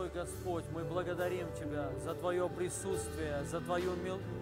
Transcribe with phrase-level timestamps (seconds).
[0.00, 3.90] Святой Господь, мы благодарим Тебя за Твое присутствие, за Твою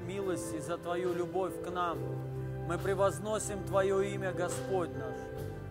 [0.07, 1.99] милость и за Твою любовь к нам.
[2.69, 5.17] Мы превозносим Твое имя, Господь наш.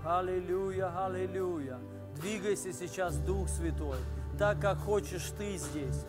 [0.05, 1.79] Аллилуйя, аллилуйя.
[2.17, 3.97] Двигайся сейчас, Дух Святой,
[4.37, 6.03] так, как хочешь Ты здесь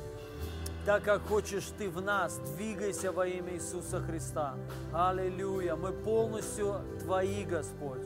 [0.87, 2.41] так как хочешь Ты в нас.
[2.57, 4.55] Двигайся во имя Иисуса Христа.
[4.91, 5.77] Аллилуйя.
[5.77, 8.01] Мы полностью Твои, Господь.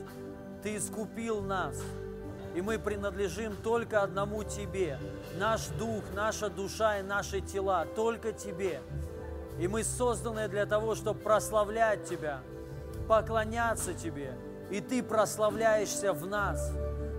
[0.61, 1.81] Ты искупил нас.
[2.55, 4.99] И мы принадлежим только одному Тебе.
[5.37, 8.81] Наш дух, наша душа и наши тела только Тебе.
[9.59, 12.41] И мы созданы для того, чтобы прославлять Тебя,
[13.07, 14.33] поклоняться Тебе.
[14.69, 16.71] И Ты прославляешься в нас,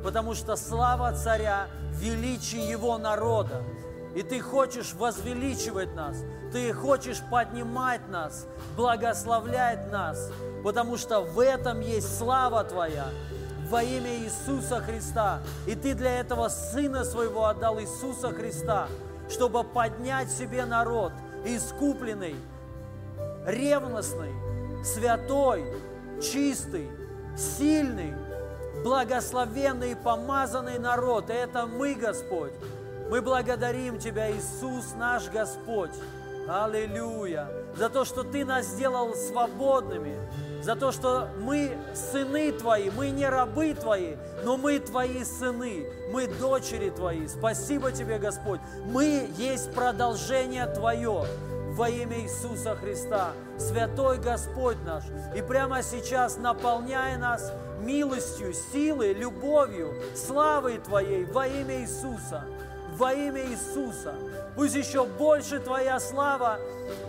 [0.02, 3.62] потому что слава Царя, величие Его народа–
[4.14, 6.16] и Ты хочешь возвеличивать нас,
[6.52, 8.46] Ты хочешь поднимать нас,
[8.76, 10.30] благословлять нас,
[10.62, 13.06] потому что в этом есть слава Твоя
[13.68, 15.40] во имя Иисуса Христа.
[15.66, 18.88] И Ты для этого Сына Своего отдал Иисуса Христа,
[19.28, 21.12] чтобы поднять себе народ,
[21.44, 22.36] искупленный,
[23.46, 24.32] ревностный,
[24.84, 25.64] святой,
[26.20, 26.90] чистый,
[27.36, 28.14] сильный,
[28.82, 31.30] благословенный помазанный народ.
[31.30, 32.52] И это мы, Господь.
[33.10, 35.92] Мы благодарим Тебя, Иисус наш Господь.
[36.48, 37.48] Аллилуйя.
[37.76, 40.16] За то, что Ты нас сделал свободными.
[40.64, 46.26] За то, что мы сыны Твои, мы не рабы Твои, но мы Твои сыны, мы
[46.26, 47.28] дочери Твои.
[47.28, 48.60] Спасибо Тебе, Господь.
[48.86, 51.26] Мы есть продолжение Твое
[51.72, 53.32] во имя Иисуса Христа.
[53.58, 55.04] Святой Господь наш.
[55.36, 62.42] И прямо сейчас наполняй нас милостью, силой, любовью, славой Твоей во имя Иисуса
[62.96, 64.14] во имя Иисуса.
[64.54, 66.58] Пусть еще больше Твоя слава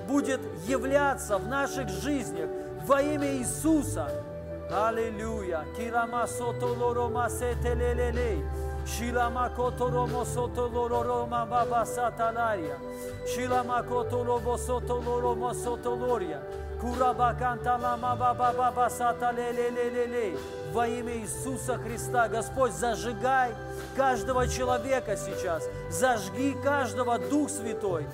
[0.07, 2.49] будет являться в наших жизнях
[2.85, 4.07] во имя Иисуса.
[4.69, 5.65] Аллилуйя.
[5.77, 8.43] Кирама сотолорома сетелелелей.
[8.85, 12.77] Shilama kotoromo sotoloroma baba satalaria.
[13.25, 16.41] Shilama kotorobo sotoloromo sotoloria.
[16.79, 20.37] Курабаканта лама баба баба саталелелелелей
[20.71, 22.27] во имя Иисуса Христа.
[22.27, 23.55] Господь, зажигай
[23.95, 25.63] каждого человека сейчас.
[25.89, 28.05] Зажги каждого Дух Святой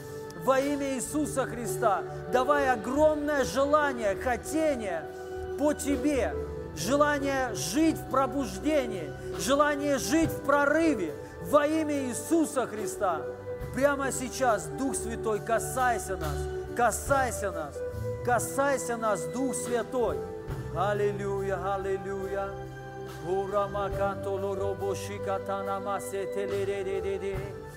[0.43, 2.03] во имя Иисуса Христа.
[2.31, 5.03] Давай огромное желание, хотение
[5.59, 6.33] по Тебе,
[6.75, 11.13] желание жить в пробуждении, желание жить в прорыве
[11.43, 13.21] во имя Иисуса Христа.
[13.75, 16.37] Прямо сейчас, Дух Святой, касайся нас,
[16.75, 17.77] касайся нас,
[18.25, 20.17] касайся нас, Дух Святой.
[20.75, 22.49] Аллилуйя, аллилуйя.
[23.27, 27.37] Урама кантоло робо шикатана масете лереререре.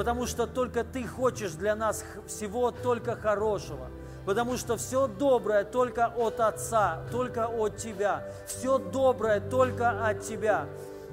[0.00, 3.88] Потому что только Ты хочешь для нас всего только хорошего.
[4.24, 8.24] Потому что все доброе только от Отца, только от Тебя.
[8.46, 10.64] Все доброе только от Тебя.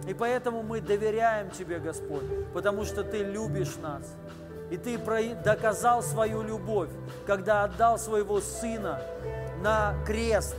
[0.08, 4.04] И поэтому мы доверяем Тебе, Господь, потому что Ты любишь нас.
[4.72, 4.98] И Ты
[5.44, 6.90] доказал свою любовь,
[7.26, 9.02] когда отдал своего Сына
[9.62, 10.56] на крест,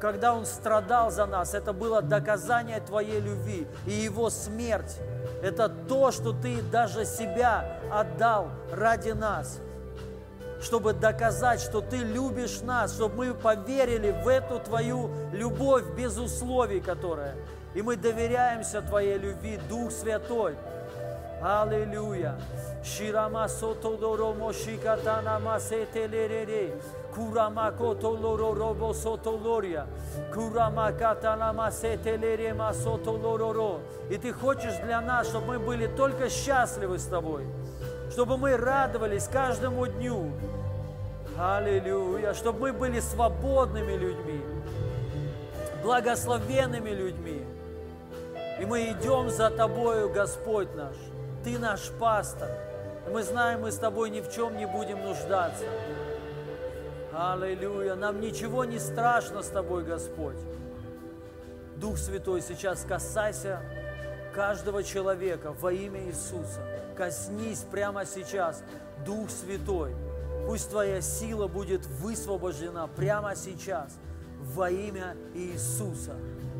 [0.00, 1.54] когда Он страдал за нас.
[1.54, 3.66] Это было доказание Твоей любви.
[3.86, 4.98] И Его смерть–
[5.42, 9.58] это то, что Ты даже себя отдал ради нас
[10.58, 16.80] чтобы доказать, что Ты любишь нас, чтобы мы поверили в эту Твою любовь без условий,
[16.80, 17.34] которая.
[17.74, 20.56] И мы доверяемся Твоей любви, Дух Святой.
[21.42, 22.34] Аллилуйя.
[22.82, 25.38] Shirama soto loro moshikatana
[27.16, 27.26] masete lerere.
[27.26, 29.86] Kurama koto loro robo soto loria.
[30.32, 33.80] Kurама катана масете лере масото лороро.
[34.10, 37.44] И Ты хочешь для нас, чтобы мы были только счастливы с Тобой.
[38.10, 40.32] Чтобы мы радовались каждому дню.
[41.38, 42.34] Аллилуйя.
[42.34, 44.40] Чтобы мы были свободными людьми.
[45.82, 47.42] Благословенными людьми.
[48.60, 50.96] И мы идем за Тобою, Господь наш.
[51.44, 52.48] Ты наш пастор.
[53.06, 55.64] И мы знаем, мы с Тобой ни в чем не будем нуждаться.
[57.16, 57.94] Аллилуйя.
[57.94, 60.36] Нам ничего не страшно с Тобой, Господь.
[61.76, 63.62] Дух Святой, сейчас касайся
[64.34, 66.60] каждого человека во имя Иисуса.
[66.94, 68.62] Коснись прямо сейчас,
[69.06, 69.94] Дух Святой.
[70.46, 73.96] Пусть Твоя сила будет высвобождена прямо сейчас
[74.40, 76.16] во имя Иисуса.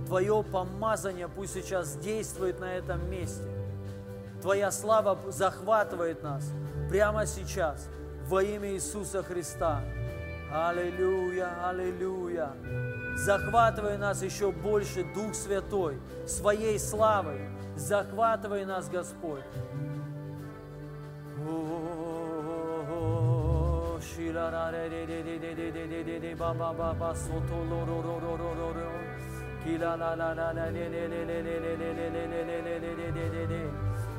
[0.06, 3.56] Твое помазание пусть сейчас действует на этом месте
[4.42, 6.44] Твоя слава захватывает нас
[6.88, 7.88] прямо сейчас
[8.28, 9.82] во имя Иисуса Христа.
[10.56, 12.52] Аллилуйя, аллилуйя.
[13.14, 17.42] Захватывай нас еще больше, Дух Святой, своей славой.
[17.76, 19.44] Захватывай нас, Господь.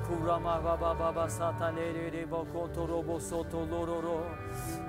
[0.07, 4.24] Kurama baba baba sata leri bokoto robo soto lororo.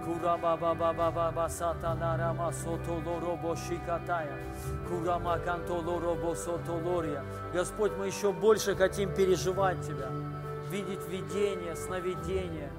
[0.05, 4.38] Kurama baba baba sata narama soto lorobo шикатая.
[4.88, 7.25] Курама канто лоробо сото лория.
[7.53, 10.09] Господь, мы еще больше хотим переживать Тебя,
[10.70, 12.70] видеть видение, сновидение.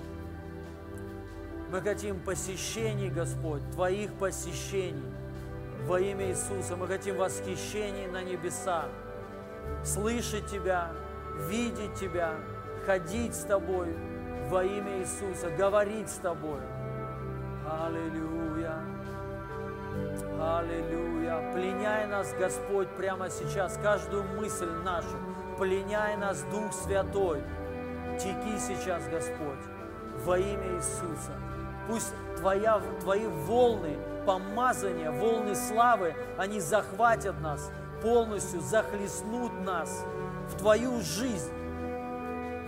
[1.71, 5.11] Мы хотим посещений, Господь, Твоих посещений
[5.85, 6.77] во имя Иисуса.
[6.77, 8.85] Мы хотим восхищений на небеса,
[9.83, 10.89] слышать Тебя,
[11.47, 12.35] видеть Тебя,
[12.85, 13.95] ходить с Тобой
[14.49, 16.59] во имя Иисуса, говорить с Тобой.
[17.69, 18.79] Аллилуйя.
[20.39, 21.53] Аллилуйя.
[21.53, 25.17] Пленяй нас, Господь, прямо сейчас, каждую мысль нашу.
[25.57, 27.43] Пленяй нас, Дух Святой.
[28.17, 29.59] Теки сейчас, Господь,
[30.25, 31.33] во имя Иисуса.
[31.87, 37.71] Пусть твоя, Твои волны помазания, волны славы, они захватят нас
[38.01, 40.05] полностью, захлестнут нас–
[40.49, 41.51] в твою жизнь,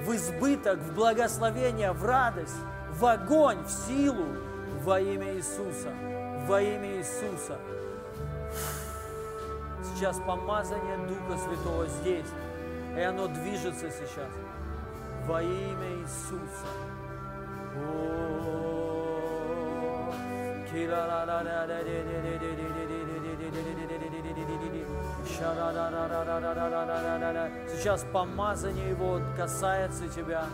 [0.05, 2.55] в избыток, в благословение, в радость,
[2.91, 4.25] в огонь, в силу
[4.83, 5.89] во имя Иисуса,
[6.47, 7.59] во имя Иисуса.
[9.83, 12.27] Сейчас помазание Духа Святого здесь,
[12.95, 14.31] и оно движется сейчас
[15.27, 16.67] во имя Иисуса.
[27.75, 30.45] Сейчас помазание Его касается тебя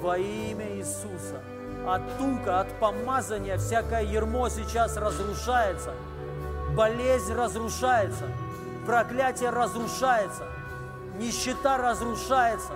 [0.00, 1.40] во имя Иисуса.
[1.86, 5.92] От тука, от помазания всякое ермо сейчас разрушается.
[6.74, 8.24] Болезнь разрушается.
[8.86, 10.44] Проклятие разрушается.
[11.16, 12.72] Нищета разрушается.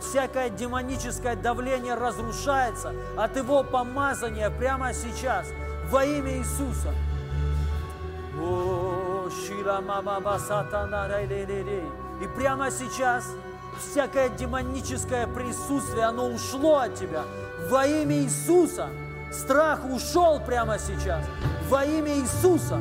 [0.00, 5.46] Всякое демоническое давление разрушается от Его помазания прямо сейчас
[5.90, 6.94] во имя Иисуса.
[12.20, 13.24] И прямо сейчас
[13.78, 17.22] всякое демоническое присутствие, оно ушло от тебя.
[17.70, 18.88] Во имя Иисуса.
[19.32, 21.24] Страх ушел прямо сейчас.
[21.68, 22.80] Во имя Иисуса.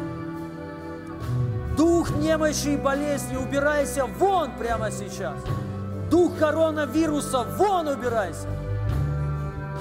[1.75, 5.35] Дух немощи и болезни, убирайся вон прямо сейчас.
[6.09, 8.47] Дух коронавируса, вон убирайся.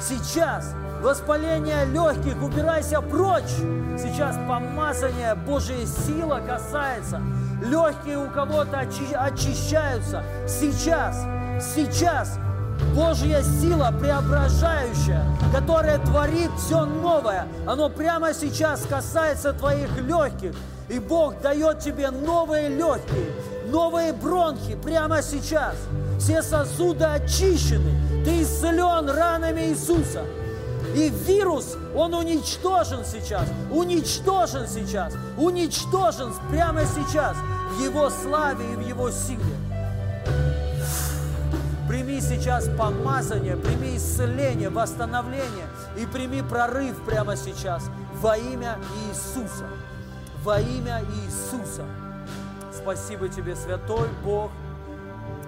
[0.00, 0.74] Сейчас
[1.06, 3.54] воспаление легких, убирайся прочь.
[3.96, 7.22] Сейчас помазание, Божья сила касается.
[7.62, 10.24] Легкие у кого-то очи- очищаются.
[10.48, 11.24] Сейчас,
[11.62, 12.38] сейчас
[12.92, 15.22] Божья сила преображающая,
[15.54, 20.56] которая творит все новое, оно прямо сейчас касается твоих легких.
[20.88, 23.30] И Бог дает тебе новые легкие,
[23.68, 25.76] новые бронхи прямо сейчас.
[26.18, 28.24] Все сосуды очищены.
[28.24, 30.22] Ты исцелен ранами Иисуса.
[30.96, 37.36] И вирус, он уничтожен сейчас, уничтожен сейчас, уничтожен прямо сейчас
[37.72, 39.44] в Его славе и в Его силе.
[41.86, 45.68] Прими сейчас помазание, прими исцеление, восстановление
[45.98, 49.66] и прими прорыв прямо сейчас во имя Иисуса.
[50.42, 51.84] Во имя Иисуса.
[52.72, 54.50] Спасибо Тебе, Святой Бог.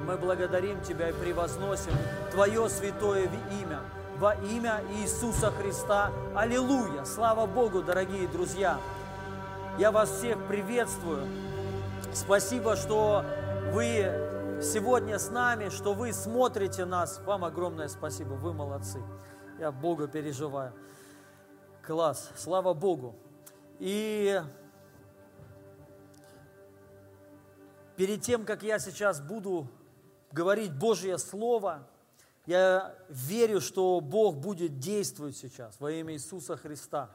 [0.07, 1.93] Мы благодарим Тебя и превозносим
[2.33, 3.31] Твое святое
[3.63, 3.81] имя
[4.19, 6.13] во имя Иисуса Христа.
[6.35, 7.05] Аллилуйя!
[7.05, 8.81] Слава Богу, дорогие друзья!
[9.79, 11.25] Я вас всех приветствую.
[12.13, 13.25] Спасибо, что
[13.73, 17.21] вы сегодня с нами, что вы смотрите нас.
[17.21, 19.01] Вам огромное спасибо, вы молодцы.
[19.61, 20.73] Я Бога переживаю.
[21.87, 23.15] Класс, слава Богу.
[23.79, 24.43] И
[27.95, 29.69] перед тем, как я сейчас буду
[30.33, 31.87] говорить Божье Слово,
[32.49, 37.11] я верю, что Бог будет действовать сейчас во имя Иисуса Христа.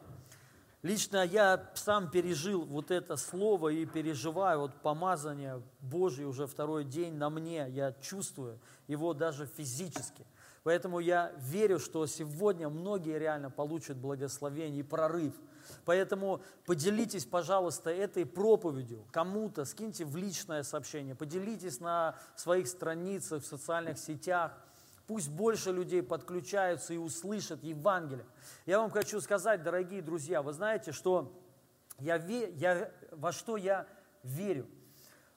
[0.84, 7.16] Лично я сам пережил вот это слово и переживаю вот помазание Божье уже второй день
[7.16, 7.68] на мне.
[7.70, 10.24] Я чувствую его даже физически.
[10.62, 15.34] Поэтому я верю, что сегодня многие реально получат благословение и прорыв.
[15.84, 23.48] Поэтому поделитесь, пожалуйста, этой проповедью кому-то, скиньте в личное сообщение, поделитесь на своих страницах, в
[23.48, 24.56] социальных сетях–
[25.08, 28.26] Пусть больше людей подключаются и услышат Евангелие.
[28.66, 31.34] Я вам хочу сказать, дорогие друзья, вы знаете, что
[32.00, 33.86] я, я, во что я
[34.24, 34.68] верю.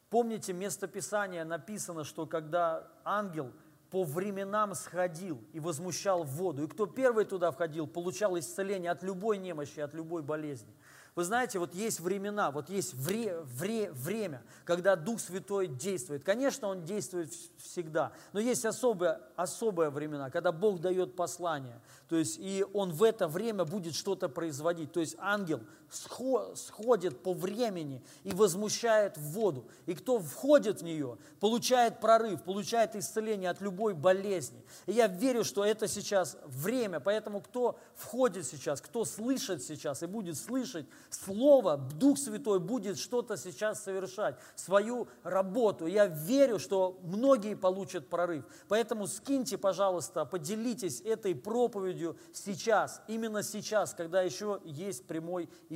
[0.09, 3.53] Помните, местописание написано, что когда ангел
[3.91, 6.65] по временам сходил и возмущал воду.
[6.65, 10.73] И кто первый туда входил, получал исцеление от любой немощи, от любой болезни.
[11.17, 16.23] Вы знаете, вот есть времена, вот есть вре, вре, время, когда Дух Святой действует.
[16.23, 21.81] Конечно, Он действует всегда, но есть особые, особые времена, когда Бог дает послание.
[22.11, 24.93] То есть, и Он в это время будет что-то производить.
[24.93, 29.67] То есть, ангел сходит по времени и возмущает воду.
[29.87, 34.63] И кто входит в нее, получает прорыв, получает исцеление от любой болезни.
[34.87, 37.01] И я верю, что это сейчас время.
[37.01, 43.37] Поэтому кто входит сейчас, кто слышит сейчас и будет слышать Слово, Дух Святой будет что-то
[43.37, 45.87] сейчас совершать, свою работу.
[45.87, 48.45] Я верю, что многие получат прорыв.
[48.69, 55.76] Поэтому скиньте, пожалуйста, поделитесь этой проповедью сейчас, именно сейчас, когда еще есть прямой эфир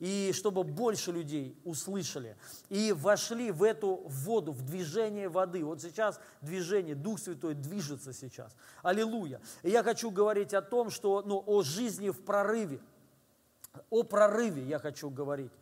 [0.00, 2.36] и чтобы больше людей услышали
[2.68, 5.64] и вошли в эту воду, в движение воды.
[5.64, 8.54] Вот сейчас движение, Дух Святой движется сейчас.
[8.82, 9.40] Аллилуйя.
[9.62, 12.80] И я хочу говорить о том, что, ну, о жизни в прорыве.
[13.90, 15.52] О прорыве я хочу говорить.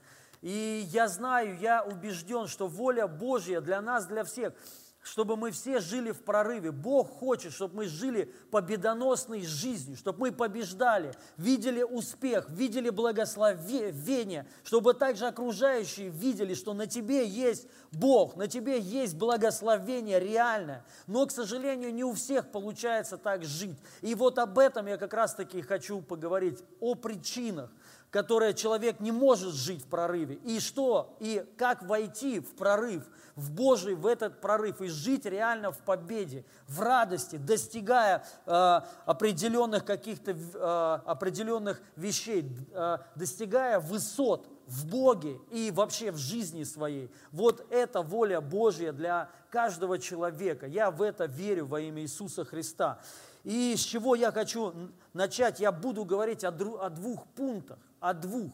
[0.41, 4.55] И я знаю, я убежден, что воля Божья для нас, для всех–
[5.03, 6.71] чтобы мы все жили в прорыве.
[6.71, 14.95] Бог хочет, чтобы мы жили победоносной жизнью, чтобы мы побеждали, видели успех, видели благословение, чтобы
[14.95, 20.85] также окружающие видели, что на тебе есть Бог, на тебе есть благословение реальное.
[21.07, 23.79] Но, к сожалению, не у всех получается так жить.
[24.01, 27.71] И вот об этом я как раз-таки хочу поговорить, о причинах,
[28.13, 30.37] которые человек не может жить в прорыве.
[30.45, 33.03] И что, и как войти в прорыв–
[33.37, 39.85] в Божий, в этот прорыв и жить реально в победе, в радости, достигая э, определенных
[39.85, 47.11] каких-то э, определенных вещей, э, достигая высот в Боге и вообще в жизни своей.
[47.31, 50.67] Вот это воля Божья для каждого человека.
[50.67, 53.01] Я в это верю во имя Иисуса Христа.
[53.45, 54.73] И с чего я хочу
[55.13, 55.61] начать?
[55.61, 58.53] Я буду говорить о, о двух пунктах, о двух.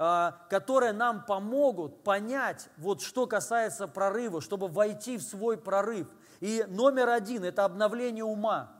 [0.00, 6.06] А, которые нам помогут понять, вот что касается прорыва, чтобы войти в свой прорыв.
[6.38, 8.72] И номер один– это обновление ума.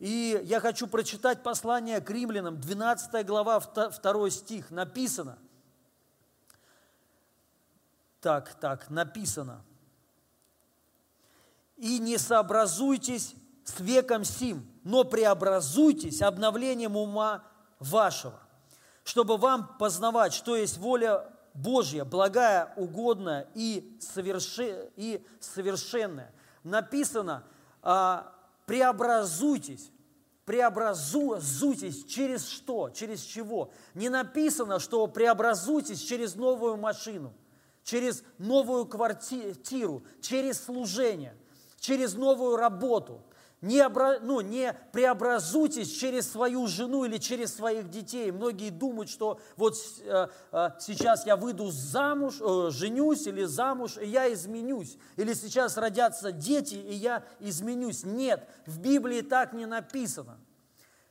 [0.00, 5.38] И я хочу прочитать послание к римлянам, 12 глава, 2 стих, написано.
[8.20, 9.64] Так, так, написано.
[11.76, 13.34] «И не сообразуйтесь
[13.68, 17.44] с веком сим, но преобразуйтесь обновлением ума
[17.78, 18.40] вашего,
[19.04, 26.32] чтобы вам познавать, что есть воля Божья, благая, угодная и, совершенная.
[26.64, 27.44] Написано,
[27.82, 28.32] а,
[28.64, 29.90] преобразуйтесь,
[30.46, 33.70] преобразуйтесь через что, через чего.
[33.92, 37.34] Не написано, что преобразуйтесь через новую машину,
[37.84, 41.36] через новую квартиру, через служение,
[41.78, 43.20] через новую работу–
[43.60, 44.20] не, обра...
[44.20, 48.30] ну, не преобразуйтесь через свою жену или через своих детей.
[48.30, 54.06] Многие думают, что вот э, э, сейчас я выйду замуж, э, женюсь или замуж, и
[54.06, 54.96] я изменюсь.
[55.16, 58.04] Или сейчас родятся дети, и я изменюсь.
[58.04, 60.38] Нет, в Библии так не написано.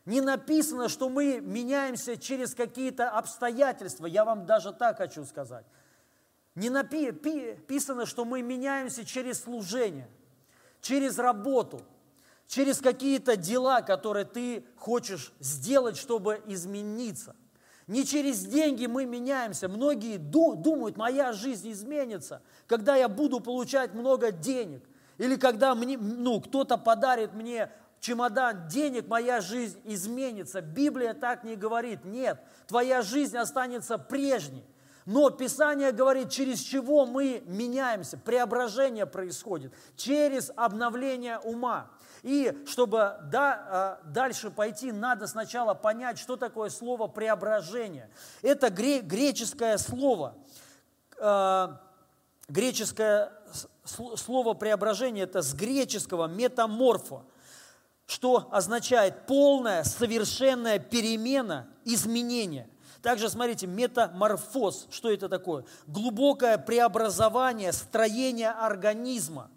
[0.05, 4.05] Не написано, что мы меняемся через какие-то обстоятельства.
[4.05, 5.65] Я вам даже так хочу сказать.
[6.55, 10.09] Не написано, что мы меняемся через служение,
[10.79, 11.81] через работу–
[12.47, 17.35] через какие-то дела, которые ты хочешь сделать, чтобы измениться.
[17.87, 19.69] Не через деньги мы меняемся.
[19.69, 24.83] Многие думают, моя жизнь изменится, когда я буду получать много денег.
[25.17, 30.61] Или когда мне, ну, кто-то подарит мне чемодан денег, моя жизнь изменится.
[30.61, 32.03] Библия так не говорит.
[32.05, 34.65] Нет, твоя жизнь останется прежней.
[35.05, 41.89] Но Писание говорит, через чего мы меняемся, преображение происходит, через обновление ума.
[42.23, 48.09] И чтобы да, дальше пойти, надо сначала понять, что такое слово преображение.
[48.41, 50.35] Это греческое слово.
[51.19, 51.81] А,
[52.47, 53.31] греческое
[53.85, 57.23] слово преображение это с греческого метаморфо,
[58.05, 62.69] что означает полная, совершенная перемена, изменение.
[63.01, 65.65] Также смотрите, метаморфоз, что это такое?
[65.85, 69.49] Глубокое преобразование строения организма–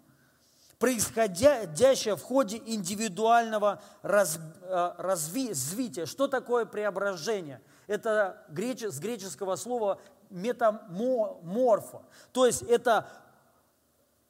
[0.81, 6.07] происходящее в ходе индивидуального раз, э, развития.
[6.07, 7.61] Что такое преображение?
[7.85, 12.01] Это с греческого слова метаморфа.
[12.31, 13.07] То есть это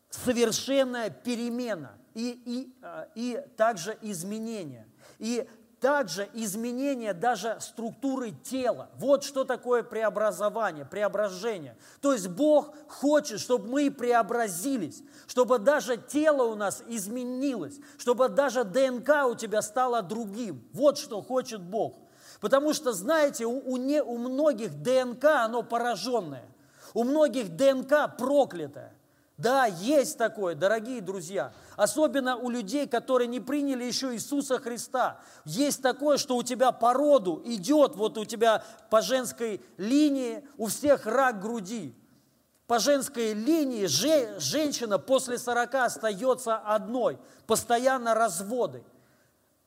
[0.10, 4.90] совершенная перемена и, и, э, и также изменение.
[5.20, 5.50] И
[5.82, 8.90] также изменение даже структуры тела.
[8.98, 11.76] Вот что такое преобразование, преображение.
[12.02, 18.64] То есть Бог хочет, чтобы мы преобразились, чтобы даже тело у нас изменилось, чтобы даже
[18.64, 20.64] ДНК у тебя стало другим.
[20.72, 21.98] Вот что хочет Бог.
[22.40, 26.46] Потому что, знаете, у, у, не, у многих ДНК оно пораженное,
[26.94, 28.94] у многих ДНК проклятое.
[29.42, 31.52] Да, есть такое, дорогие друзья.
[31.76, 35.20] Особенно у людей, которые не приняли еще Иисуса Христа.
[35.46, 40.68] Есть такое, что у тебя по роду идет, вот у тебя по женской линии у
[40.68, 41.96] всех рак груди.
[42.68, 47.18] По женской линии же, женщина после 40 остается одной,
[47.48, 48.84] постоянно разводы.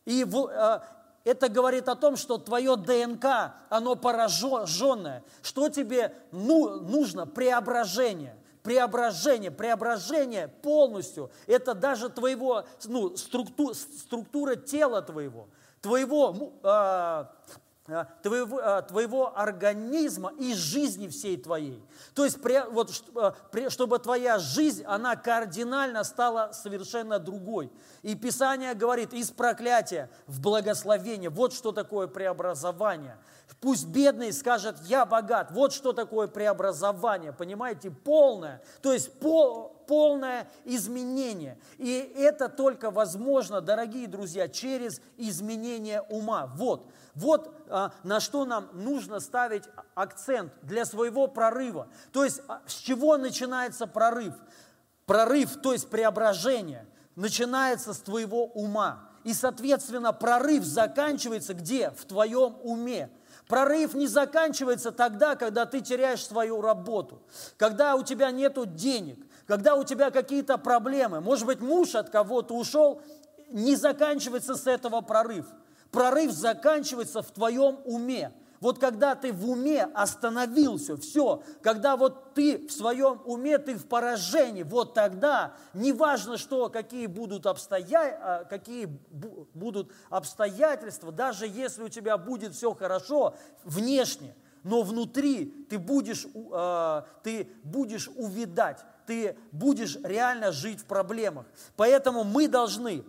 [0.04, 0.80] И в, э,
[1.24, 5.24] это говорит о том, что твое ДНК, оно пораженное.
[5.42, 7.26] Что тебе ну, нужно?
[7.26, 15.48] Преображение преображение, преображение полностью, это даже твоего, ну, структу, структура тела твоего,
[15.82, 17.24] твоего, э,
[18.22, 21.84] твоего, э, твоего организма и жизни всей твоей.
[22.14, 22.38] То есть,
[22.70, 22.90] вот,
[23.68, 27.70] чтобы твоя жизнь, она кардинально стала совершенно другой.
[28.02, 31.28] И Писание говорит, из проклятия в благословение.
[31.28, 33.18] Вот что такое преобразование–
[33.64, 35.50] Пусть бедный скажет, я богат.
[35.50, 38.62] Вот что такое преобразование, понимаете, полное.
[38.82, 41.58] То есть пол, полное изменение.
[41.78, 46.52] И это только возможно, дорогие друзья, через изменение ума.
[46.56, 51.88] Вот, вот а, на что нам нужно ставить акцент для своего прорыва.
[52.12, 54.34] То есть а, с чего начинается прорыв?
[55.06, 59.08] Прорыв, то есть преображение, начинается с твоего ума.
[59.24, 61.88] И, соответственно, прорыв заканчивается где?
[61.92, 63.08] В твоем уме.
[63.48, 67.22] Прорыв не заканчивается тогда, когда ты теряешь свою работу,
[67.58, 71.20] когда у тебя нет денег, когда у тебя какие-то проблемы.
[71.20, 73.02] Может быть, муж от кого-то ушел,
[73.50, 75.46] не заканчивается с этого прорыв.
[75.90, 78.32] Прорыв заканчивается в твоем уме.
[78.64, 83.86] Вот когда ты в уме остановился, все, когда вот ты в своем уме, ты в
[83.86, 87.84] поражении, вот тогда, неважно, что, какие будут, обстоя...
[88.22, 95.78] А, какие будут обстоятельства, даже если у тебя будет все хорошо внешне, но внутри ты
[95.78, 101.44] будешь, а, ты будешь увидать, ты будешь реально жить в проблемах.
[101.76, 103.04] Поэтому мы должны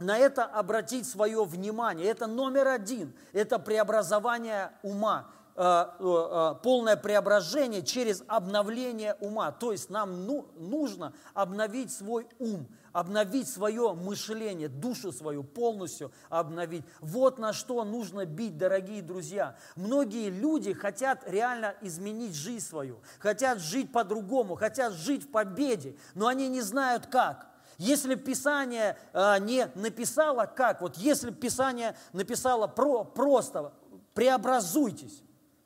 [0.00, 2.08] на это обратить свое внимание.
[2.08, 9.52] Это номер один, это преобразование ума, э, э, э, полное преображение через обновление ума.
[9.52, 16.84] То есть нам ну, нужно обновить свой ум, обновить свое мышление, душу свою полностью обновить.
[17.00, 19.56] Вот на что нужно бить, дорогие друзья.
[19.76, 26.26] Многие люди хотят реально изменить жизнь свою, хотят жить по-другому, хотят жить в победе, но
[26.26, 27.49] они не знают как.
[27.80, 33.72] Если Писание э, не написало как, вот если Писание написало про, просто
[34.12, 35.22] преобразуйтесь,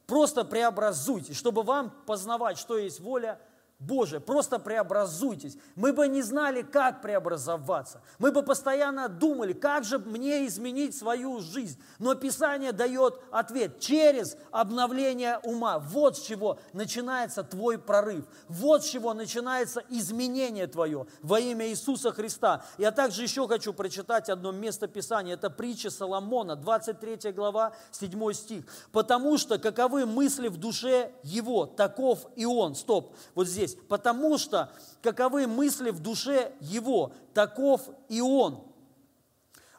[0.07, 3.41] просто преобразуйтесь, чтобы вам познавать, что есть воля
[3.81, 5.59] Боже, просто преобразуйтесь.
[5.75, 8.01] Мы бы не знали, как преобразоваться.
[8.19, 11.79] Мы бы постоянно думали, как же мне изменить свою жизнь.
[11.99, 15.81] Но Писание дает ответ через обновление ума.
[15.81, 18.25] Вот с чего начинается твой прорыв.
[18.49, 22.65] Вот с чего начинается изменение твое во имя Иисуса Христа.
[22.79, 25.35] Я также еще хочу прочитать одно место Писания.
[25.35, 28.65] Это притча Соломона, 23 глава, 7 стих.
[28.93, 32.77] «Потому что каковы мысли в душе его, таков и он».
[32.77, 34.73] Стоп, вот здесь здесь, потому что
[35.03, 38.65] каковы мысли в душе его, таков и он.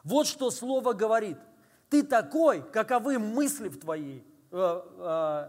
[0.04, 1.38] Вот что Слово говорит.
[1.88, 5.48] Ты такой, каковы мысли в твоей, э, э,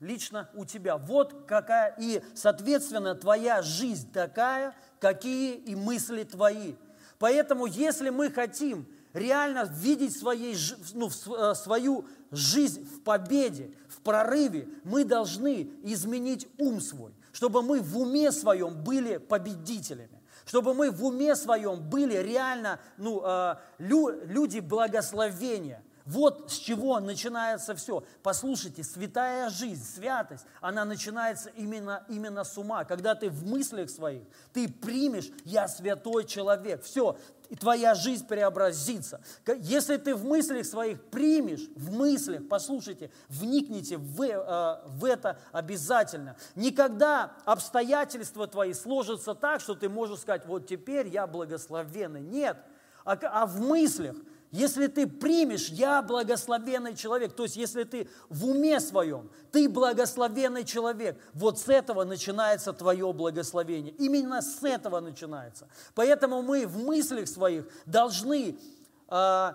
[0.00, 0.98] лично у тебя.
[0.98, 6.74] Вот какая, и, соответственно, твоя жизнь такая, какие и мысли твои.
[7.18, 10.56] Поэтому, если мы хотим реально видеть своей,
[10.92, 17.80] ну, э, свою жизнь в победе, в прорыве, мы должны изменить ум свой чтобы мы
[17.80, 24.10] в уме своем были победителями, чтобы мы в уме своем были реально ну, э, лю,
[24.24, 25.82] люди благословения.
[26.04, 28.02] Вот с чего начинается все.
[28.24, 32.84] Послушайте, святая жизнь, святость, она начинается именно, именно с ума.
[32.84, 36.82] Когда ты в мыслях своих, ты примешь, я святой человек.
[36.82, 37.16] Все,
[37.52, 39.20] и твоя жизнь преобразится.
[39.58, 46.34] Если ты в мыслях своих примешь, в мыслях, послушайте, вникните в, э, в это обязательно.
[46.54, 52.22] Никогда обстоятельства твои сложатся так, что ты можешь сказать, вот теперь я благословенный.
[52.22, 52.56] Нет,
[53.04, 54.16] а, а в мыслях–
[54.52, 60.64] если ты примешь, я благословенный человек, то есть если ты в уме своем, ты благословенный
[60.64, 63.94] человек, вот с этого начинается твое благословение.
[63.94, 65.68] Именно с этого начинается.
[65.94, 68.58] Поэтому мы в мыслях своих должны
[69.08, 69.52] э,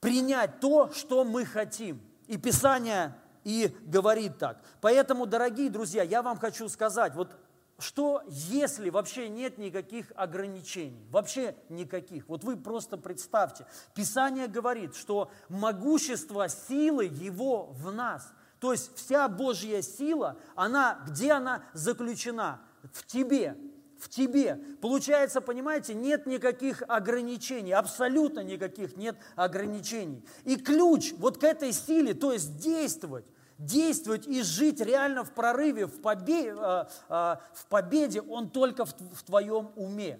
[0.00, 2.02] принять то, что мы хотим.
[2.26, 4.58] И Писание и говорит так.
[4.80, 7.36] Поэтому, дорогие друзья, я вам хочу сказать, вот
[7.82, 12.28] что если вообще нет никаких ограничений, вообще никаких.
[12.28, 18.32] Вот вы просто представьте, Писание говорит, что могущество силы Его в нас.
[18.60, 22.60] То есть вся Божья сила, она, где она заключена?
[22.92, 23.56] В тебе,
[23.98, 24.56] в тебе.
[24.80, 30.24] Получается, понимаете, нет никаких ограничений, абсолютно никаких нет ограничений.
[30.44, 33.24] И ключ вот к этой силе, то есть действовать,
[33.60, 39.22] действовать и жить реально в прорыве, в победе, э, э, в победе он только в
[39.24, 40.18] твоем уме.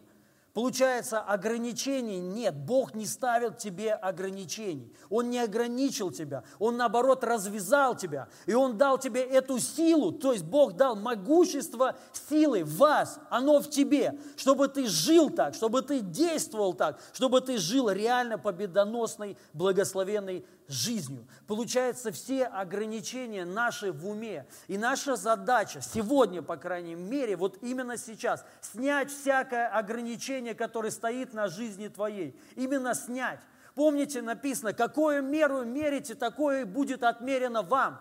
[0.52, 2.56] Получается, ограничений нет.
[2.56, 4.92] Бог не ставил тебе ограничений.
[5.08, 6.42] Он не ограничил тебя.
[6.58, 8.28] Он, наоборот, развязал тебя.
[8.46, 10.10] И Он дал тебе эту силу.
[10.10, 11.96] То есть Бог дал могущество
[12.28, 13.20] силы в вас.
[13.30, 14.18] Оно в тебе.
[14.36, 21.26] Чтобы ты жил так, чтобы ты действовал так, чтобы ты жил реально победоносной, благословенной жизнью.
[21.46, 24.46] Получается, все ограничения наши в уме.
[24.68, 31.34] И наша задача сегодня, по крайней мере, вот именно сейчас, снять всякое ограничение, которое стоит
[31.34, 32.38] на жизни твоей.
[32.56, 33.40] Именно снять.
[33.74, 38.00] Помните, написано, какую меру мерите, такое будет отмерено вам.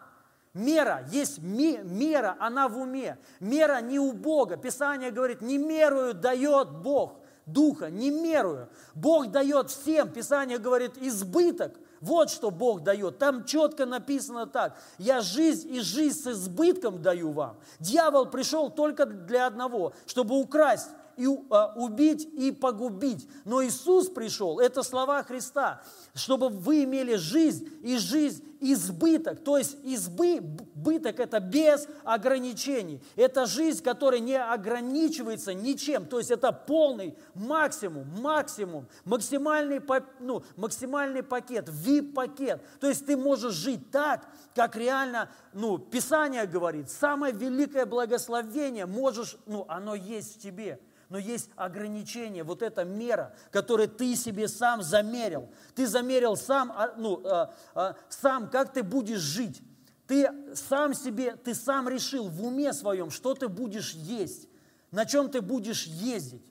[0.54, 3.18] Мера, есть мера, она в уме.
[3.40, 4.58] Мера не у Бога.
[4.58, 8.70] Писание говорит, не мерую дает Бог духа, не мерую.
[8.94, 13.18] Бог дает всем, Писание говорит, избыток– вот что Бог дает.
[13.18, 14.78] Там четко написано так.
[14.98, 17.58] Я жизнь и жизнь с избытком даю вам.
[17.80, 23.28] Дьявол пришел только для одного, чтобы украсть и а, убить и погубить.
[23.44, 25.82] Но Иисус пришел, это слова Христа,
[26.16, 29.44] чтобы вы имели жизнь и жизнь избыток.
[29.44, 33.02] То есть избыток– это без ограничений.
[33.18, 36.06] Это жизнь, которая не ограничивается ничем.
[36.06, 39.82] То есть это полный максимум, максимум, максимальный,
[40.22, 42.62] ну, максимальный пакет, VIP-пакет.
[42.80, 46.90] То есть ты можешь жить так, как реально ну, Писание говорит.
[46.90, 53.36] Самое великое благословение можешь, ну, оно есть в тебе– но есть ограничения, вот эта мера,
[53.52, 55.50] которую ты себе сам замерил.
[55.76, 59.62] Ты замерил сам, а, ну, а, а, сам, как ты будешь жить.
[60.08, 64.48] Ты сам себе, ты сам решил в уме своем, что ты будешь есть,
[64.92, 66.46] на чем ты будешь ездить.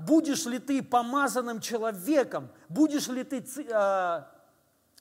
[0.00, 3.42] Будешь ли ты помазанным человеком, будешь ли ты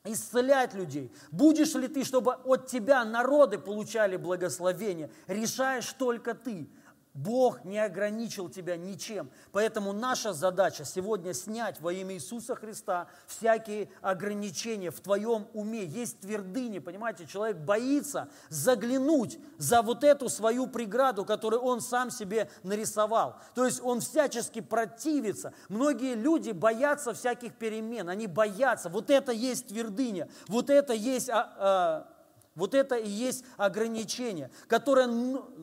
[0.06, 6.70] исцелять людей, будешь ли ты, чтобы от тебя народы получали благословение, решаешь только ты.
[7.14, 9.30] Бог не ограничил тебя ничем.
[9.52, 15.86] Поэтому наша задача сегодня снять во имя Иисуса Христа всякие ограничения в твоем уме.
[15.86, 22.50] Есть твердыни, понимаете, человек боится заглянуть за вот эту свою преграду, которую он сам себе
[22.64, 23.36] нарисовал.
[23.54, 25.54] То есть он всячески противится.
[25.70, 28.90] Многие люди боятся всяких перемен, они боятся.
[28.90, 32.13] Вот это есть твердыня, вот это есть а, а,
[32.56, 35.10] вот это и есть ограничение, которое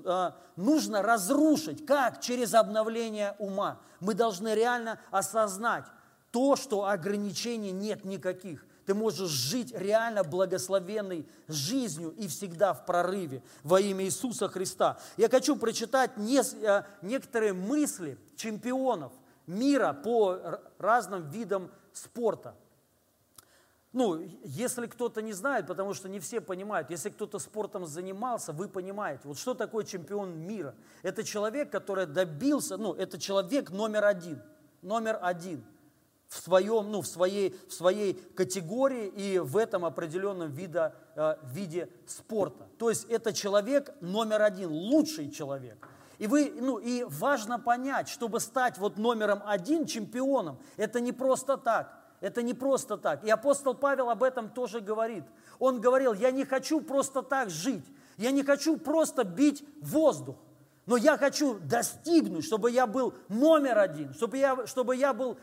[0.04, 1.86] а, нужно разрушить.
[1.86, 2.20] Как?
[2.20, 3.80] Через обновление ума.
[4.00, 5.84] Мы должны реально осознать
[6.30, 8.66] то, что ограничений нет никаких.
[8.86, 14.98] Ты можешь жить реально благословенной жизнью и всегда в прорыве во имя Иисуса Христа.
[15.16, 19.12] Я хочу прочитать а, некоторые мысли чемпионов
[19.46, 22.56] мира по разным видам спорта.
[23.92, 28.68] Ну, если кто-то не знает, потому что не все понимают, если кто-то спортом занимался, вы
[28.68, 30.76] понимаете, вот что такое чемпион мира?
[31.02, 34.40] Это человек, который добился, ну, это человек номер один,
[34.82, 35.64] номер один
[36.28, 41.90] в своем, ну, в своей, в своей категории и в этом определенном вида, э, виде
[42.06, 42.68] спорта.
[42.78, 45.88] То есть это человек номер один, лучший человек.
[46.18, 51.56] И, вы, ну, и важно понять, чтобы стать вот номером один чемпионом, это не просто
[51.56, 51.99] так.
[52.20, 53.24] Это не просто так.
[53.24, 55.24] И апостол Павел об этом тоже говорит.
[55.58, 57.84] Он говорил, я не хочу просто так жить.
[58.16, 60.36] Я не хочу просто бить воздух.
[60.86, 65.38] Но я хочу достигнуть, чтобы я был номер один, чтобы я, чтобы я был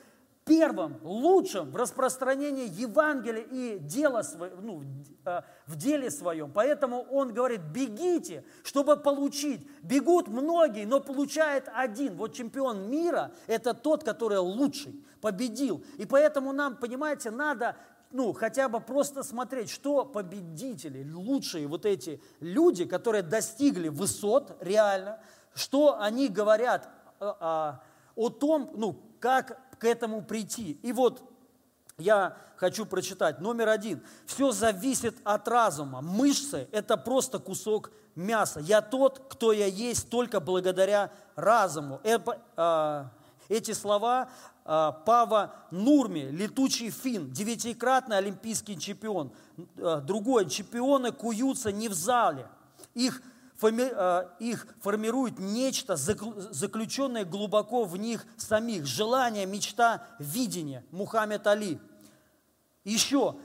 [0.47, 4.23] первым, лучшим в распространении Евангелия и дела,
[4.61, 4.83] ну,
[5.25, 6.51] э, в деле своем.
[6.51, 9.67] Поэтому он говорит, бегите, чтобы получить.
[9.81, 12.15] Бегут многие, но получает один.
[12.15, 15.83] Вот чемпион мира– это тот, который лучший, победил.
[15.97, 17.75] И поэтому нам, понимаете, надо
[18.11, 25.19] ну, хотя бы просто смотреть, что победители, лучшие вот эти люди, которые достигли высот реально,
[25.53, 27.83] что они говорят о, э, о,
[28.15, 30.79] о том, ну, как к этому прийти.
[30.83, 31.21] И вот
[31.97, 33.39] я хочу прочитать.
[33.39, 34.03] Номер один.
[34.25, 36.01] Все зависит от разума.
[36.01, 38.59] Мышцы– это просто кусок мяса.
[38.59, 41.99] Я тот, кто я есть, только благодаря разуму.
[42.03, 43.11] Это,
[43.49, 44.29] Эти слова
[44.65, 49.31] э, Пава Нурми, летучий фин, девятикратный олимпийский чемпион.
[49.77, 52.47] Э, другой, чемпионы куются не в зале.
[52.93, 53.21] Их,
[53.61, 58.85] э, их формирует нечто, заключенное глубоко в них самих.
[58.85, 60.83] Желание, мечта, видение.
[60.91, 61.79] Мухаммед Али.
[62.83, 63.35] Еще,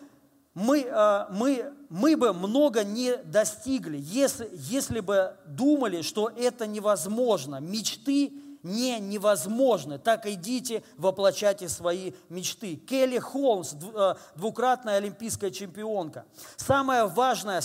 [0.55, 0.87] мы,
[1.31, 7.57] мы, мы бы много не достигли, если, если бы думали, что это невозможно.
[7.57, 9.99] Мечты не невозможны.
[9.99, 12.77] Так идите, воплощайте свои мечты.
[12.77, 16.25] Келли Холмс, э, двукратная олимпийская чемпионка.
[16.57, 17.63] Самая важная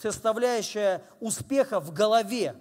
[0.00, 2.56] составляющая успеха в голове.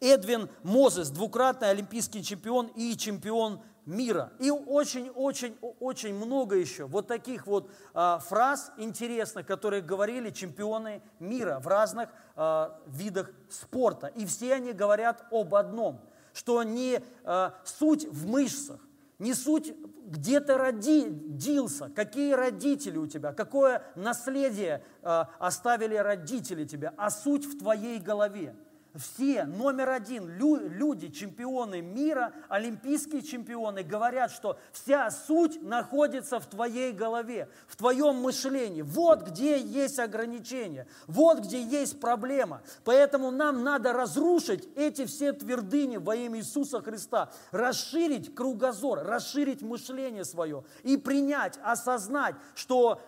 [0.00, 4.32] Эдвин Мозес, двукратный олимпийский чемпион и чемпион мира.
[4.40, 11.66] И очень-очень-очень много еще вот таких вот а, фраз интересных, которые говорили чемпионы мира в
[11.68, 14.08] разных а, видах спорта.
[14.08, 16.00] И все они говорят об одном–
[16.36, 18.80] что не э, суть в мышцах,
[19.18, 19.72] не суть,
[20.04, 27.46] где ты родился, какие родители у тебя, какое наследие э, оставили родители тебе, а суть
[27.46, 28.54] в твоей голове–
[28.98, 36.92] все, номер один, люди, чемпионы мира, олимпийские чемпионы, говорят, что вся суть находится в твоей
[36.92, 38.82] голове, в твоем мышлении.
[38.82, 42.62] Вот где есть ограничения, вот где есть проблема.
[42.84, 50.24] Поэтому нам надо разрушить эти все твердыни во имя Иисуса Христа, расширить кругозор, расширить мышление
[50.24, 53.00] свое и принять, осознать, что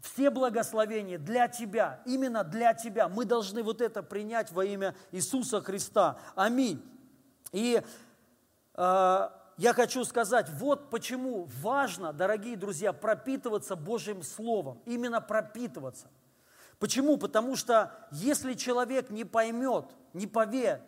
[0.00, 3.08] все благословения для тебя, именно для тебя.
[3.08, 6.18] Мы должны вот это принять во имя Иисуса Христа.
[6.34, 6.82] Аминь.
[7.52, 7.82] И
[8.74, 14.80] э, я хочу сказать, вот почему важно, дорогие друзья, пропитываться Божьим Словом.
[14.86, 16.08] Именно пропитываться.
[16.78, 17.18] Почему?
[17.18, 19.84] Потому что если человек не поймет,
[20.14, 20.80] не поверит,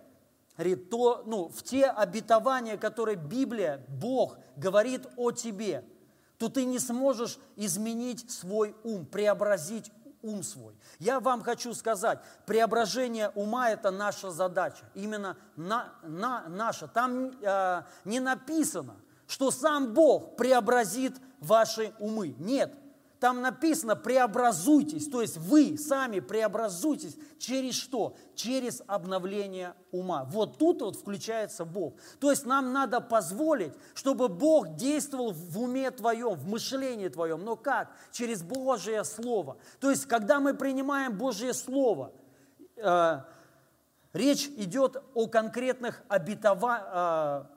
[0.90, 5.85] то ну, в те обетования, которые Библия, Бог говорит о тебе–
[6.42, 10.74] то ты не сможешь изменить свой ум, преобразить ум свой.
[10.98, 16.88] Я вам хочу сказать, преображение ума– это наша задача, именно на, на, наша.
[16.88, 18.96] Там э, не написано,
[19.28, 22.35] что сам Бог преобразит ваши умы.
[22.40, 22.74] Нет,
[23.23, 28.17] там написано преобразуйтесь, то есть вы сами преобразуйтесь через что?
[28.35, 30.25] Через обновление ума.
[30.25, 31.95] Вот тут вот включается Бог.
[32.19, 37.45] То есть нам надо позволить, чтобы Бог действовал в уме твоем, в мышлении твоем.
[37.45, 37.93] Но как?
[38.11, 39.57] Через Божье Слово.
[39.79, 42.11] То есть когда мы принимаем Божье Слово,
[42.75, 43.21] э,
[44.15, 47.52] речь идет о конкретных обетованиях, э,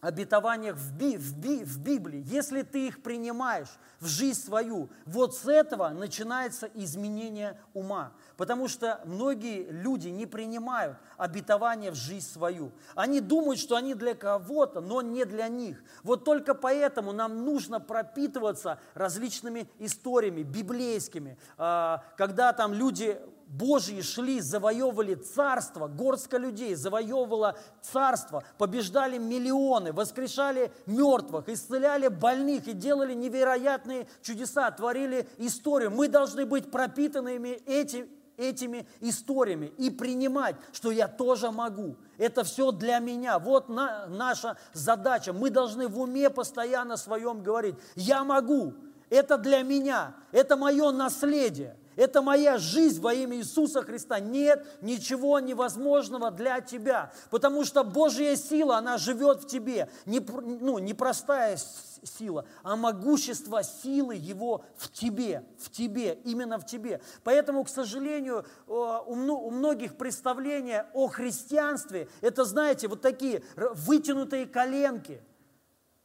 [0.00, 5.34] обетованиях в, Би, в, Би, в Библии, если ты их принимаешь в жизнь свою, вот
[5.34, 8.12] с этого начинается изменение ума.
[8.36, 12.72] Потому что многие люди не принимают обетования в жизнь свою.
[12.94, 15.82] Они думают, что они для кого-то, но не для них.
[16.02, 24.40] Вот только поэтому нам нужно пропитываться различными историями библейскими, а, когда там люди Божьи шли,
[24.40, 34.08] завоевывали царство, горстка людей завоевывала царство, побеждали миллионы, воскрешали мертвых, исцеляли больных и делали невероятные
[34.20, 35.92] чудеса, творили историю.
[35.92, 41.96] Мы должны быть пропитанными этим, этими историями и принимать, что я тоже могу.
[42.18, 43.38] Это все для меня.
[43.38, 45.32] Вот на, наша задача.
[45.32, 48.74] Мы должны в уме постоянно своем говорить, я могу,
[49.08, 51.76] это для меня, это мое наследие.
[51.96, 54.20] Это моя жизнь во имя Иисуса Христа.
[54.20, 59.90] Нет ничего невозможного для тебя, потому что Божья сила, она живет в тебе.
[60.04, 61.58] Не, ну, не простая
[62.02, 67.00] сила, а могущество силы Его в тебе, в тебе, именно в тебе.
[67.24, 75.22] Поэтому, к сожалению, у многих представления о христианстве, это, знаете, вот такие вытянутые коленки,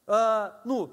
[0.08, 0.92] а, ну,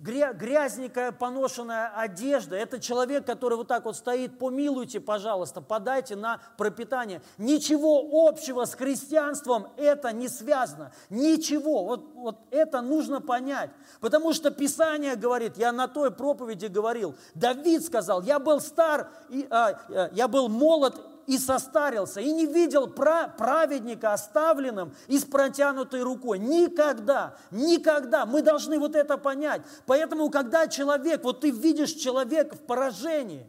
[0.00, 2.56] грязненькая поношенная одежда.
[2.56, 7.20] Это человек, который вот так вот стоит, помилуйте, пожалуйста, подайте на пропитание.
[7.36, 10.92] Ничего общего с христианством это не связано.
[11.10, 11.84] Ничего.
[11.84, 13.70] Вот, вот это нужно понять.
[14.00, 19.46] Потому что Писание говорит, я на той проповеди говорил, Давид сказал, я был стар, и,
[19.50, 20.94] а, я был молод
[21.28, 26.38] и состарился, и не видел праведника оставленным и с протянутой рукой.
[26.38, 28.24] Никогда, никогда.
[28.24, 29.60] Мы должны вот это понять.
[29.84, 33.46] Поэтому, когда человек, вот ты видишь человека в поражении,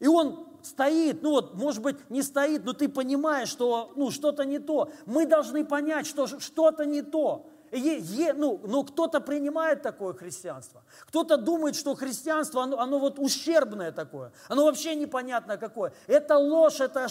[0.00, 4.44] и он стоит, ну вот, может быть, не стоит, но ты понимаешь, что ну, что-то
[4.44, 4.92] не то.
[5.06, 7.46] Мы должны понять, что что-то не то.
[7.74, 10.82] Е, е, ну, но кто-то принимает такое христианство.
[11.08, 14.32] Кто-то думает, что христианство, оно, оно вот ущербное такое.
[14.48, 15.92] Оно вообще непонятно какое.
[16.06, 17.08] Это ложь, это,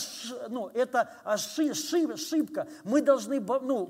[0.50, 2.68] ну, это ошибка.
[2.84, 3.90] Мы должны ну,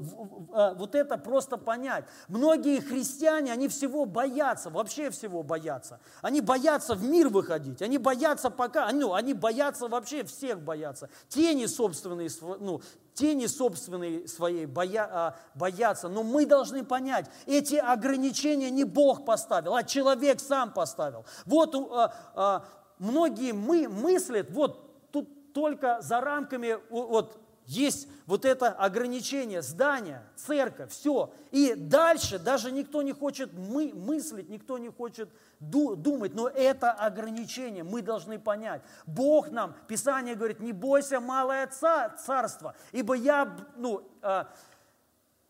[0.52, 2.06] а, вот это просто понять.
[2.28, 6.00] Многие христиане, они всего боятся, вообще всего боятся.
[6.22, 7.82] Они боятся в мир выходить.
[7.82, 11.10] Они боятся пока, ну, они боятся вообще всех боятся.
[11.30, 12.82] Тени собственные, ну,
[13.14, 16.10] тени собственной своей боя, а, боятся.
[16.10, 21.26] Но мы должны понять, эти ограничения не Бог поставил, а человек сам поставил.
[21.46, 22.66] Вот а, а,
[23.00, 30.92] многие мы мыслят, вот тут только за рамками вот есть вот это ограничение, здание, церковь,
[30.92, 31.34] все.
[31.52, 36.92] И дальше даже никто не хочет мы, мыслить, никто не хочет ду, думать, но это
[36.92, 38.82] ограничение мы должны понять.
[39.06, 44.50] Бог нам, Писание говорит, не бойся малое царство, ибо я, ну, а,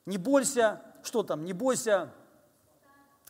[0.06, 2.10] не бойся, что там, не бойся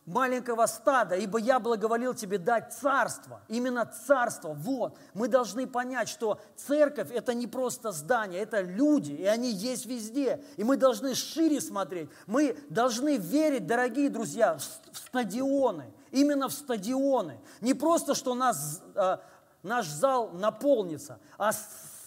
[0.05, 4.49] маленького стада, ибо я благоволил тебе дать царство, именно царство.
[4.53, 9.85] Вот, мы должны понять, что церковь– это не просто здание, это люди, и они есть
[9.85, 10.43] везде.
[10.57, 17.39] И мы должны шире смотреть, мы должны верить, дорогие друзья, в стадионы, именно в стадионы.
[17.61, 19.17] Не просто, что нас, э,
[19.63, 21.51] наш зал наполнится, а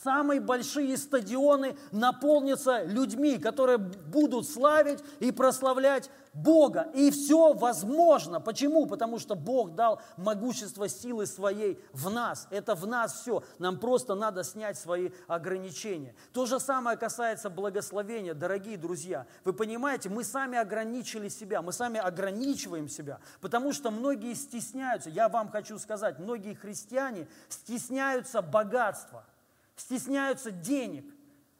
[0.07, 6.88] самые большие стадионы наполнятся людьми, которые будут славить и прославлять Бога.
[6.95, 8.40] И все возможно.
[8.40, 8.87] Почему?
[8.87, 12.47] Потому что Бог дал могущество силы своей в нас.
[12.51, 13.42] Это в нас все.
[13.59, 16.14] Нам просто надо снять свои ограничения.
[16.33, 19.27] То же самое касается благословения, дорогие друзья.
[19.45, 25.11] Вы понимаете, мы сами ограничили себя, мы сами ограничиваем себя, потому что многие стесняются.
[25.11, 29.25] Я вам хочу сказать, многие христиане стесняются богатства–
[29.77, 31.05] стесняются денег.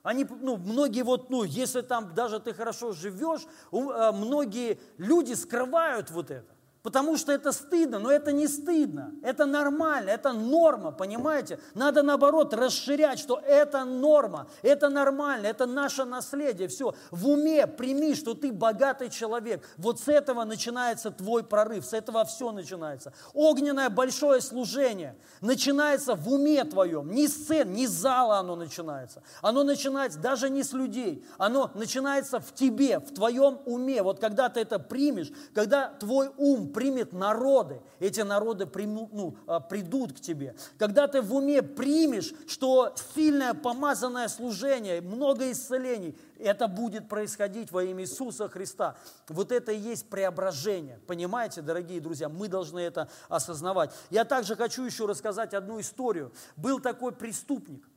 [0.03, 6.11] Они, ну, многие вот, ну, если там даже ты хорошо живешь, э, многие люди скрывают
[6.11, 6.56] вот это.
[6.87, 11.59] Потому что это стыдно, но это не стыдно, это нормально, это норма, понимаете?
[11.75, 16.95] Надо наоборот расширять, что это норма, это нормально, это наше наследие, все.
[17.11, 19.69] В уме прими, что ты богатый человек.
[19.79, 23.13] Вот с этого начинается твой прорыв, с этого все начинается.
[23.35, 29.25] Огненное большое служение начинается в уме твоем, не с сцен, не с зала оно начинается.
[29.43, 34.05] Оно начинается даже не с людей, оно начинается в тебе, в твоем уме.
[34.05, 39.61] Вот когда ты это примешь, когда твой ум примет народы, эти народы примут, ну, а,
[39.61, 40.55] придут к тебе.
[40.77, 47.83] Когда ты в уме примешь, что сильное помазанное служение, много исцелений, это будет происходить во
[47.83, 48.99] имя Иисуса Христа.
[49.29, 51.01] Вот это и есть преображение.
[51.07, 53.91] Понимаете, дорогие друзья, мы должны это осознавать.
[54.11, 56.31] Я также хочу еще рассказать одну историю.
[56.57, 57.89] Был такой преступник,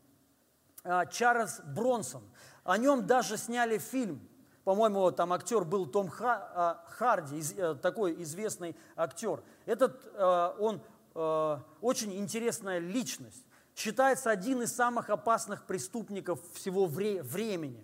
[0.86, 2.24] а, Чарльз Бронсон.
[2.64, 4.29] О нем даже сняли фильм
[4.70, 9.42] по-моему, там актер был Том а, Харди, э, такой известный актер.
[9.66, 10.80] Этот, э, он
[11.16, 13.44] э, очень интересная личность.
[13.76, 17.84] Считается один из самых опасных преступников всего времени.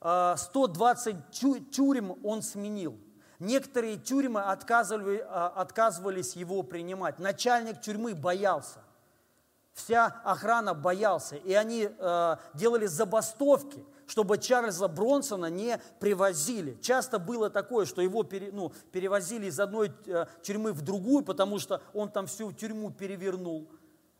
[0.00, 1.30] 120
[1.70, 2.98] тюрем он сменил.
[3.38, 7.20] Некоторые тюрьмы отказывали, отказывались его принимать.
[7.20, 8.80] Начальник тюрьмы боялся.
[9.76, 11.36] Вся охрана боялся.
[11.36, 11.88] И они
[12.54, 16.78] делали забастовки– чтобы Чарльза Бронсона не привозили.
[16.80, 21.58] Часто было такое, что его пере, ну, перевозили из одной э, тюрьмы в другую, потому
[21.58, 23.68] что он там всю тюрьму перевернул.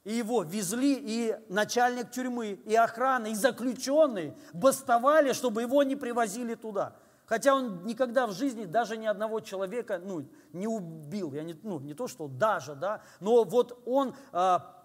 [0.04, 6.54] И его везли, и начальник тюрьмы, и охрана, и заключенные бастовали, чтобы его не привозили
[6.54, 6.96] туда.
[7.26, 11.32] Хотя он никогда в жизни даже ни одного человека ну, не убил.
[11.32, 14.75] Я не, ну, не то, что даже, да, но вот он а,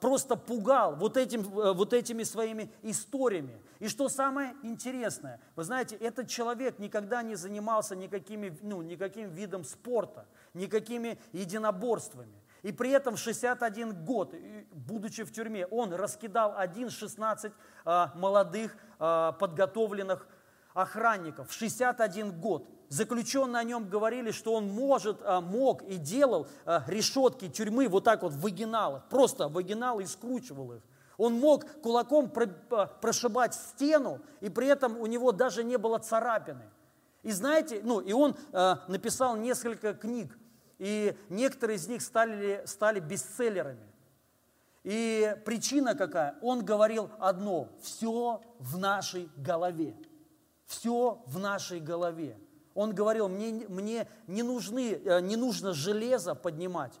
[0.00, 3.60] просто пугал вот, этим, э, вот этими своими историями.
[3.78, 9.64] И что самое интересное, вы знаете, этот человек никогда не занимался никакими, ну, никаким видом
[9.64, 12.42] спорта, никакими единоборствами.
[12.62, 14.34] И при этом в 61 год,
[14.72, 17.52] будучи в тюрьме, он раскидал 1-16
[17.84, 20.26] а, молодых а, подготовленных
[20.72, 21.50] охранников.
[21.50, 22.66] В 61 год.
[22.94, 28.04] Заключенные о нем говорили, что он может, а, мог и делал а, решетки тюрьмы вот
[28.04, 30.82] так вот выгинал их, просто выгинал и скручивал их.
[31.16, 32.32] Он мог кулаком
[32.70, 36.70] а, прошибать стену, и при этом у него даже не было царапины.
[37.24, 40.38] И знаете, ну и он написал несколько книг,
[40.78, 43.88] и некоторые из них стали, стали бестселлерами.
[44.84, 46.36] И причина какая?
[46.42, 49.96] Он говорил одно, все в нашей голове.
[50.66, 52.38] Все в нашей голове.
[52.74, 56.92] Он говорил, мне, мне не, нужны, э, не нужно железо поднимать,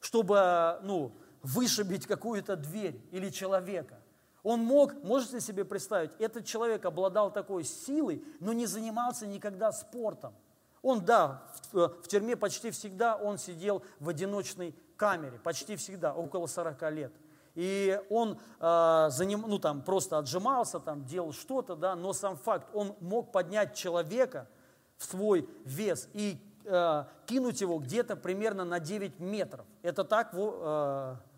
[0.00, 1.12] чтобы ну,
[1.42, 4.00] вышибить какую-то дверь или человека.
[4.42, 10.34] Он мог, можете себе представить, этот человек обладал такой силой, но не занимался никогда спортом.
[10.82, 16.46] Он, да, в, в тюрьме почти всегда он сидел в одиночной камере, почти всегда, около
[16.46, 17.12] 40 лет.
[17.56, 22.68] И он э, заним, ну, там, просто отжимался, там, делал что-то, да, но сам факт,
[22.72, 24.46] он мог поднять человека
[24.98, 29.66] в свой вес и э, кинуть его где-то примерно на 9 метров.
[29.82, 30.36] Это так э,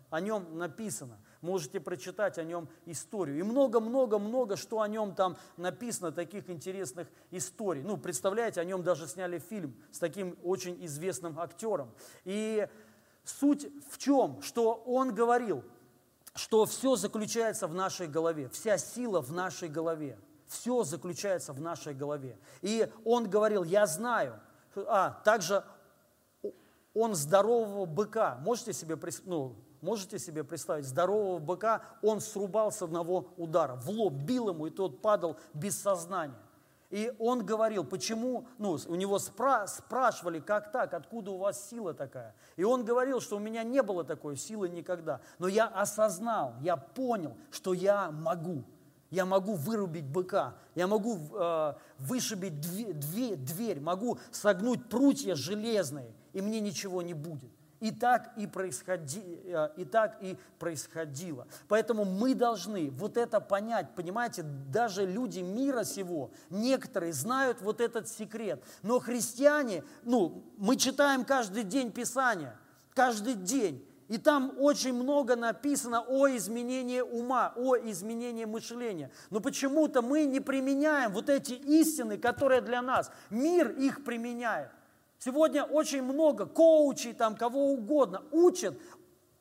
[0.09, 3.39] о нем написано можете прочитать о нем историю.
[3.39, 7.83] И много-много-много, что о нем там написано, таких интересных историй.
[7.83, 11.91] Ну, представляете, о нем даже сняли фильм с таким очень известным актером.
[12.25, 12.67] И
[13.23, 14.41] суть в чем?
[14.41, 15.63] Что он говорил,
[16.35, 20.17] что все заключается в нашей голове, вся сила в нашей голове.
[20.49, 22.37] Все заключается в нашей голове.
[22.61, 24.39] И он говорил, я знаю,
[24.75, 25.63] а также
[26.93, 28.37] он здорового быка.
[28.41, 34.13] Можете себе, ну, Можете себе представить, здорового быка он срубал с одного удара, в лоб
[34.13, 36.35] бил ему, и тот падал без сознания.
[36.89, 41.93] И он говорил, почему, ну, у него спра спрашивали, как так, откуда у вас сила
[41.93, 42.35] такая.
[42.57, 45.21] И он говорил, что у меня не было такой силы никогда.
[45.37, 48.63] Но я осознал, я понял, что я могу.
[49.09, 56.13] Я могу вырубить быка, я могу э, вышибить дверь, дверь, дверь, могу согнуть прутья железные,
[56.33, 57.49] и мне ничего не будет.
[57.79, 61.47] И так и, происходи, э, и так и происходило.
[61.67, 63.95] Поэтому мы должны вот это понять.
[63.95, 68.61] Понимаете, даже люди мира сего, некоторые знают вот этот секрет.
[68.83, 72.59] Но христиане, ну, мы читаем каждый день Писания,
[72.93, 73.85] каждый день.
[74.09, 79.11] И там очень много написано о изменении ума, о изменении мышления.
[79.29, 83.11] Но почему-то мы не применяем вот эти истины, которые для нас.
[83.29, 84.71] Мир их применяет.
[85.19, 88.75] Сегодня очень много коучей, там, кого угодно, учат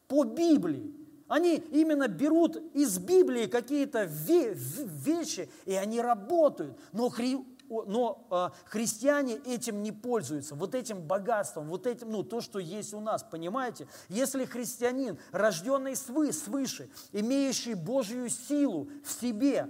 [0.06, 0.94] по Библии.
[1.28, 6.78] Они именно берут из Библии какие-то вещи, и они работают.
[6.92, 7.38] Но, хри,
[7.68, 12.94] но э, христиане этим не пользуются, вот этим богатством, вот этим, ну, то, что есть
[12.94, 13.86] у нас, понимаете?
[14.08, 19.68] Если христианин, рожденный свы, свыше, имеющий Божью силу в себе,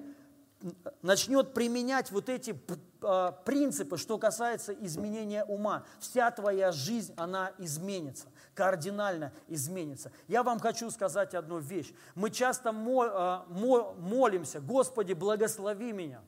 [1.03, 2.61] начнет применять вот эти
[3.01, 10.11] а, принципы, что касается изменения ума, вся твоя жизнь, она изменится, кардинально изменится.
[10.27, 11.93] Я вам хочу сказать одну вещь.
[12.15, 16.23] Мы часто а, молимся, Господи, благослови меня.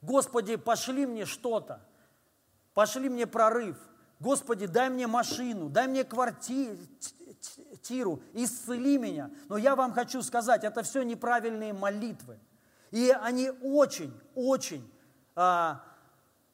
[0.00, 1.80] Господи, пошли мне что-то,
[2.74, 3.76] пошли мне прорыв.
[4.20, 6.80] Господи, дай мне машину, дай мне квартиру,
[8.32, 9.30] исцели меня.
[9.48, 12.38] Но я вам хочу сказать, это все неправильные молитвы.
[12.90, 14.90] И они очень, очень
[15.36, 15.82] а,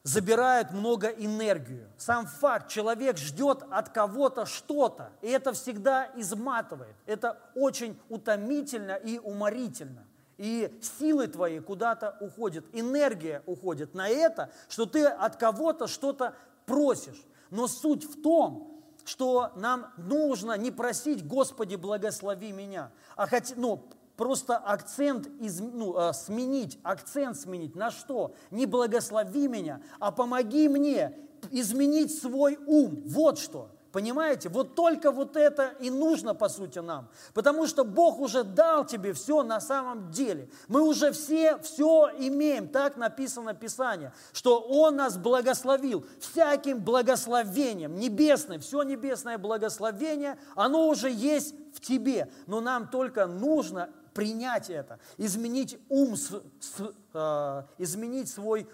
[0.02, 1.88] забирают много энергию.
[1.96, 6.94] Сам факт, человек ждет от кого-то что-то, и это всегда изматывает.
[7.06, 10.06] Это очень утомительно и уморительно.
[10.36, 16.34] И силы твои куда-то уходят, энергия уходит на это, что ты от кого-то что-то
[16.66, 17.22] просишь.
[17.50, 23.86] Но суть в том, что нам нужно не просить, Господи, благослови меня, а хоть, ну,
[24.16, 27.76] просто акцент из, ну, э, сменить, акцент сменить.
[27.76, 28.34] На что?
[28.50, 31.16] Не благослови меня, а помоги мне
[31.50, 33.02] изменить свой ум.
[33.06, 33.70] Вот что.
[33.94, 34.48] Понимаете?
[34.48, 37.08] Вот только вот это и нужно, по сути, нам.
[37.32, 40.50] Потому что Бог уже дал тебе все на самом деле.
[40.66, 42.66] Мы уже все все имеем.
[42.66, 48.60] Так написано Писание, что Он нас благословил всяким благословением небесным.
[48.60, 52.28] Все небесное благословение, оно уже есть в тебе.
[52.48, 58.66] Но нам только нужно принять это, изменить ум, с, с, э, изменить свой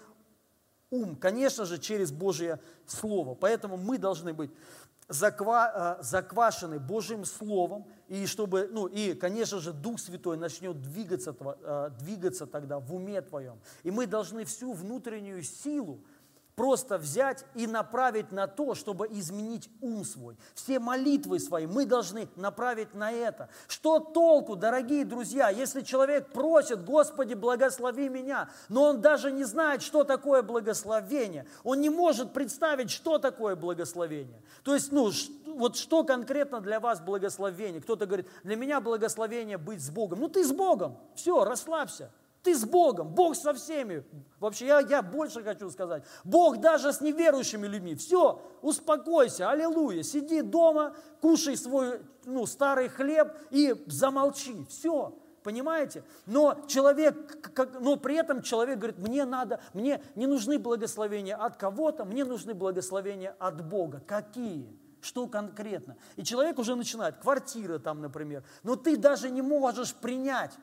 [0.91, 3.35] ум, конечно же, через Божье Слово.
[3.35, 4.51] Поэтому мы должны быть
[5.11, 11.35] заква, э, заквашены Божьим Словом, и чтобы, ну, и, конечно же, Дух Святой начнет двигаться,
[11.39, 13.59] э, двигаться тогда в уме твоем.
[13.83, 16.03] И мы должны всю внутреннюю силу
[16.55, 20.37] просто взять и направить на то, чтобы изменить ум свой.
[20.53, 23.49] Все молитвы свои мы должны направить на это.
[23.67, 29.81] Что толку, дорогие друзья, если человек просит, Господи, благослови меня, но он даже не знает,
[29.81, 31.47] что такое благословение.
[31.63, 34.41] Он не может представить, что такое благословение.
[34.63, 35.11] То есть, ну,
[35.45, 37.81] вот что конкретно для вас благословение?
[37.81, 40.19] Кто-то говорит, для меня благословение быть с Богом.
[40.19, 42.11] Ну, ты с Богом, все, расслабься.
[42.43, 44.03] Ты с Богом, Бог со всеми.
[44.39, 46.03] Вообще, я, я больше хочу сказать.
[46.23, 47.93] Бог даже с неверующими людьми.
[47.93, 50.01] Все, успокойся, аллилуйя.
[50.01, 54.65] Сиди дома, кушай свой ну, старый хлеб и замолчи.
[54.69, 56.03] Все, понимаете?
[56.25, 61.57] Но человек, как, но при этом человек говорит, мне надо, мне не нужны благословения от
[61.57, 64.01] кого-то, мне нужны благословения от Бога.
[64.07, 64.75] Какие?
[64.99, 65.95] Что конкретно?
[66.15, 68.43] И человек уже начинает, квартира там, например.
[68.63, 70.53] Но ты даже не можешь принять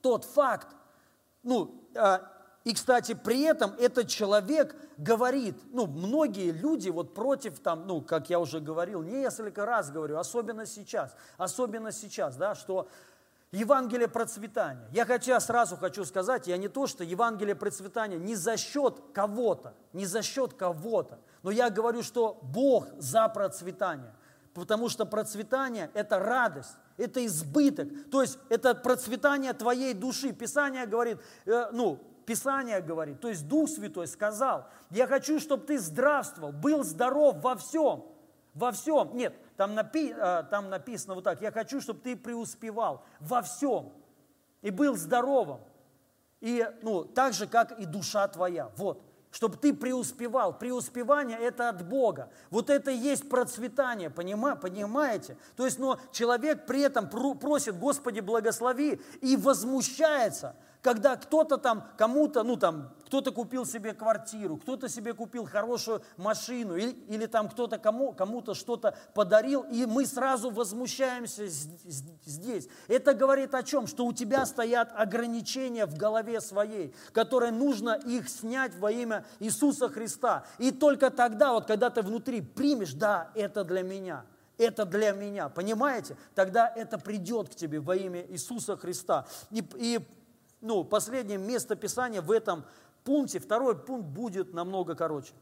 [0.00, 0.68] тот факт,
[1.42, 2.22] ну, а,
[2.64, 8.30] и, кстати, при этом этот человек говорит, ну, многие люди вот против там, ну, как
[8.30, 12.88] я уже говорил, несколько раз говорю, особенно сейчас, особенно сейчас, да, что
[13.50, 14.88] Евангелие процветания.
[14.92, 19.74] Я хотя сразу хочу сказать, я не то, что Евангелие процветания не за счет кого-то,
[19.92, 24.14] не за счет кого-то, но я говорю, что Бог за процветание,
[24.54, 30.32] потому что процветание– это радость, это избыток, то есть это процветание твоей души.
[30.32, 35.78] Писание говорит, э, ну, Писание говорит, то есть Дух Святой сказал, я хочу, чтобы ты
[35.78, 38.04] здравствовал, был здоров во всем,
[38.54, 39.16] во всем.
[39.16, 43.92] Нет, там, напи, э, там написано вот так, я хочу, чтобы ты преуспевал во всем
[44.60, 45.60] и был здоровым.
[46.40, 48.70] И, ну, так же, как и душа твоя.
[48.76, 50.56] Вот чтобы ты преуспевал.
[50.56, 52.30] Преуспевание– это от Бога.
[52.50, 55.36] Вот это и есть процветание, понимаете?
[55.56, 62.42] То есть, но человек при этом просит, Господи, благослови, и возмущается– когда кто-то там кому-то,
[62.42, 67.76] ну там, кто-то купил себе квартиру, кто-то себе купил хорошую машину, или, или там кто-то
[67.76, 72.68] кому, кому-то что-то подарил, и мы сразу возмущаемся здесь.
[72.88, 73.86] Это говорит о чем?
[73.86, 79.90] Что у тебя стоят ограничения в голове своей, которые нужно их снять во имя Иисуса
[79.90, 80.46] Христа.
[80.56, 84.24] И только тогда, вот когда ты внутри примешь, да, это для меня–
[84.56, 86.16] это для меня, понимаете?
[86.34, 89.26] Тогда это придет к тебе во имя Иисуса Христа.
[89.50, 90.00] И, и
[90.62, 92.64] ну, последнее место Писания в этом
[93.04, 95.32] пункте, второй пункт будет намного короче.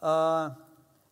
[0.00, 0.56] А,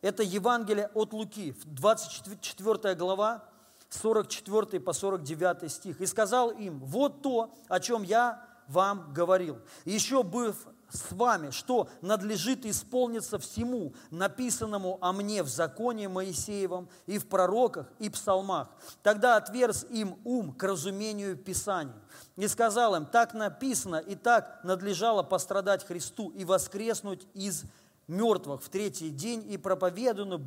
[0.00, 3.44] это Евангелие от Луки, 24 глава,
[3.90, 6.00] 44 по 49 стих.
[6.00, 9.58] «И сказал им, вот то, о чем я вам говорил.
[9.84, 17.18] Еще быв с вами, что надлежит исполниться всему, написанному о мне в законе Моисеевом и
[17.18, 18.68] в пророках и псалмах.
[19.02, 21.94] Тогда отверз им ум к разумению Писаний.
[22.36, 27.64] И сказал им, так написано, и так надлежало пострадать Христу и воскреснуть из
[28.08, 30.40] мертвых в третий день, и проповедано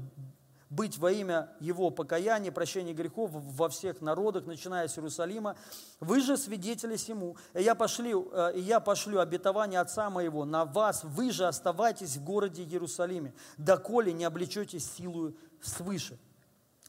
[0.76, 5.56] быть во имя Его покаяния, прощения грехов во всех народах, начиная с Иерусалима.
[6.00, 10.66] Вы же свидетели сему, и я, пошлю, э, и я пошлю обетование Отца моего на
[10.66, 16.18] вас, вы же оставайтесь в городе Иерусалиме, доколе не облечетесь силою свыше.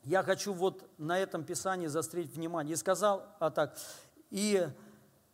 [0.04, 2.74] Я хочу вот на этом Писании заострить внимание.
[2.74, 3.76] И сказал, а так,
[4.30, 4.68] и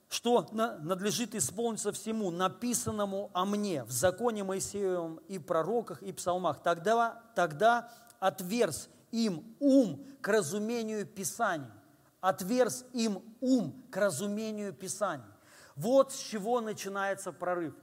[0.09, 6.63] что надлежит исполниться всему, написанному о мне в законе Моисеевом и пророках и псалмах.
[6.63, 7.91] Тогда, тогда
[8.21, 11.73] отверз им ум к разумению Писания.
[12.21, 15.27] Отверз им ум к разумению Писания.
[15.75, 17.75] Вот с чего начинается прорыв.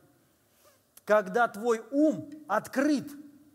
[1.04, 3.10] Когда твой ум открыт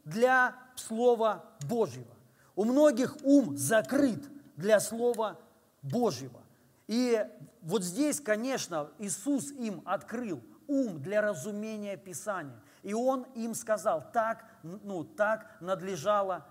[0.04, 2.14] для Слова Божьего.
[2.56, 4.24] У многих ум закрыт
[4.56, 5.38] для Слова
[5.82, 6.40] Божьего.
[6.88, 7.24] И
[7.62, 12.60] вот здесь, конечно, Иисус им открыл ум для разумения Писания.
[12.82, 16.46] И Он им сказал, так, ну, так надлежало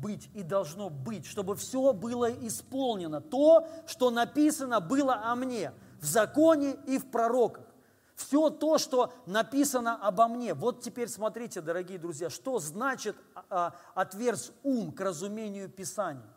[0.00, 3.20] быть и должно быть, чтобы все было исполнено.
[3.20, 7.66] То, что написано было о мне в законе и в пророках.
[8.14, 10.54] Все то, что написано обо мне.
[10.54, 13.16] Вот теперь смотрите, дорогие друзья, что значит
[13.48, 16.28] а, отверз ум к разумению Писания.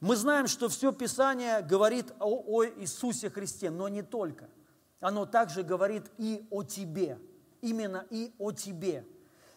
[0.00, 4.48] Мы знаем, что все Писание говорит о, о Иисусе Христе, но не только.
[5.00, 7.18] Оно также говорит и о тебе,
[7.60, 9.06] именно и о тебе.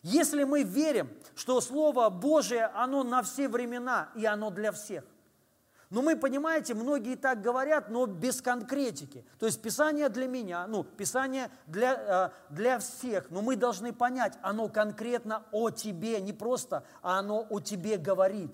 [0.05, 5.03] Если мы верим, что Слово Божие, оно на все времена, и оно для всех.
[5.89, 9.25] Но мы, понимаете, многие так говорят, но без конкретики.
[9.39, 13.31] То есть Писание для меня, ну, Писание для, э, для всех.
[13.31, 18.51] Но мы должны понять, оно конкретно о тебе, не просто, а оно о тебе говорит.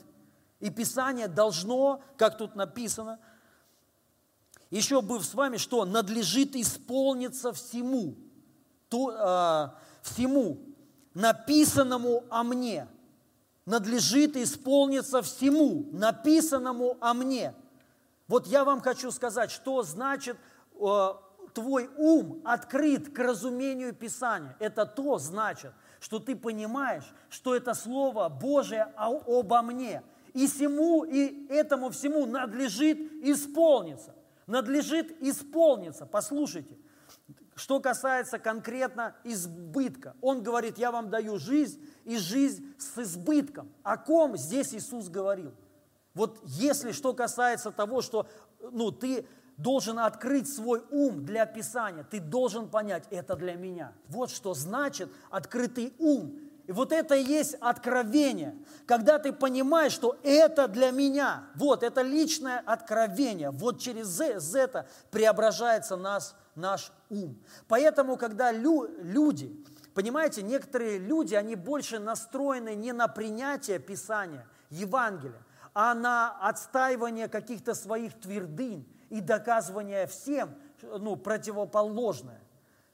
[0.62, 3.20] И Писание должно, как тут написано,
[4.70, 8.16] еще быв с вами, что надлежит исполниться всему,
[8.88, 10.71] то, э, всему,
[11.14, 12.88] написанному о мне.
[13.66, 17.54] Надлежит исполниться всему, написанному о мне.
[18.28, 20.38] Вот я вам хочу сказать, что значит
[20.80, 21.14] э,
[21.54, 24.56] твой ум открыт к разумению Писания.
[24.60, 30.02] Это то значит, что ты понимаешь, что это Слово Божие обо мне.
[30.34, 34.16] И всему, и этому всему надлежит исполниться.
[34.48, 36.06] Надлежит исполниться.
[36.06, 36.78] Послушайте–
[37.56, 43.72] что касается конкретно избытка, он говорит, я вам даю жизнь и жизнь с избытком.
[43.84, 45.54] О ком здесь Иисус говорил?
[46.14, 48.28] Вот если что касается того, что
[48.60, 49.26] ну, ты
[49.58, 53.94] должен открыть свой ум для Писания, ты должен понять, это для меня.
[54.08, 60.18] Вот что значит открытый ум И вот это и есть откровение, когда ты понимаешь, что
[60.24, 61.44] это для меня.
[61.56, 63.52] Вот, это личное откровение.
[63.52, 64.20] Вот через
[64.56, 67.38] это преображается нас, наш ум.
[67.68, 75.46] Поэтому, когда лю, люди, понимаете, некоторые люди, они больше настроены не на принятие Писания, Евангелия,
[75.74, 82.42] а на отстаивание каких-то своих твердынь и доказывание всем, ну, противоположное.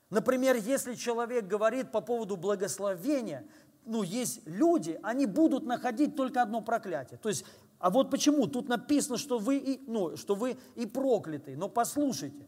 [0.10, 3.46] Например, если человек говорит по поводу благословения,
[3.86, 7.18] ну, есть люди, они будут находить только одно проклятие.
[7.18, 7.46] То есть,
[7.80, 8.48] а вот почему?
[8.48, 11.56] Тут написано, что вы и, ну, что вы и прокляты.
[11.56, 12.48] Но послушайте,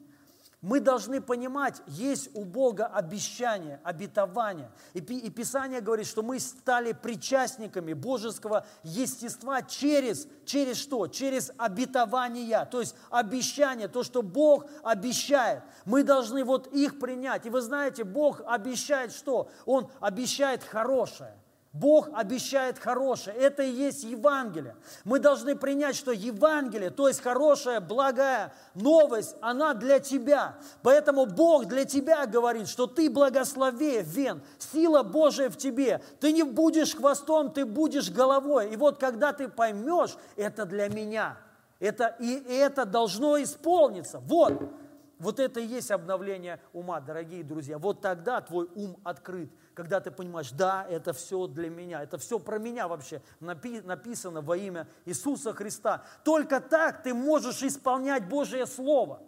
[0.62, 4.70] мы должны понимать, есть у Бога обещание, обетование.
[4.94, 11.08] И, и Писание говорит, что мы стали причастниками божеского естества через, через что?
[11.08, 15.64] Через обетование, то есть обещание, то, что Бог обещает.
[15.86, 17.46] Мы должны вот их принять.
[17.46, 19.50] И вы знаете, Бог обещает что?
[19.66, 21.39] Он обещает хорошее.
[21.72, 23.36] Бог обещает хорошее.
[23.38, 24.76] Это и есть Евангелие.
[25.04, 30.56] Мы должны принять, что Евангелие, то есть хорошая, благая новость, она для тебя.
[30.82, 36.02] Поэтому Бог для тебя говорит, что ты благословен, сила Божия в тебе.
[36.20, 38.70] Ты не будешь хвостом, ты будешь головой.
[38.74, 41.38] И вот когда ты поймешь, это для меня.
[41.80, 44.20] Это, и это должно исполниться.
[44.20, 44.72] Вот.
[45.20, 47.78] Вот это и есть обновление ума, дорогие друзья.
[47.78, 52.38] Вот тогда твой ум открыт когда ты понимаешь, да, это все для меня, это все
[52.38, 56.04] про меня вообще написано во имя Иисуса Христа.
[56.26, 59.22] Только так ты можешь исполнять Божье Слово,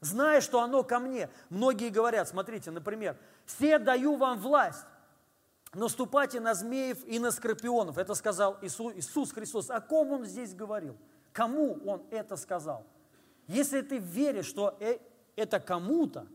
[0.00, 1.28] зная, что оно ко мне.
[1.48, 3.16] Многие говорят, смотрите, например,
[3.46, 4.86] «Все даю вам власть,
[5.74, 7.98] наступайте на змеев и на скорпионов».
[7.98, 9.70] Это сказал Иисус, Иисус Христос.
[9.70, 10.96] О ком Он здесь говорил?
[11.32, 12.86] Кому Он это сказал?
[13.48, 14.98] Если ты веришь, что э,
[15.40, 16.26] это кому-то,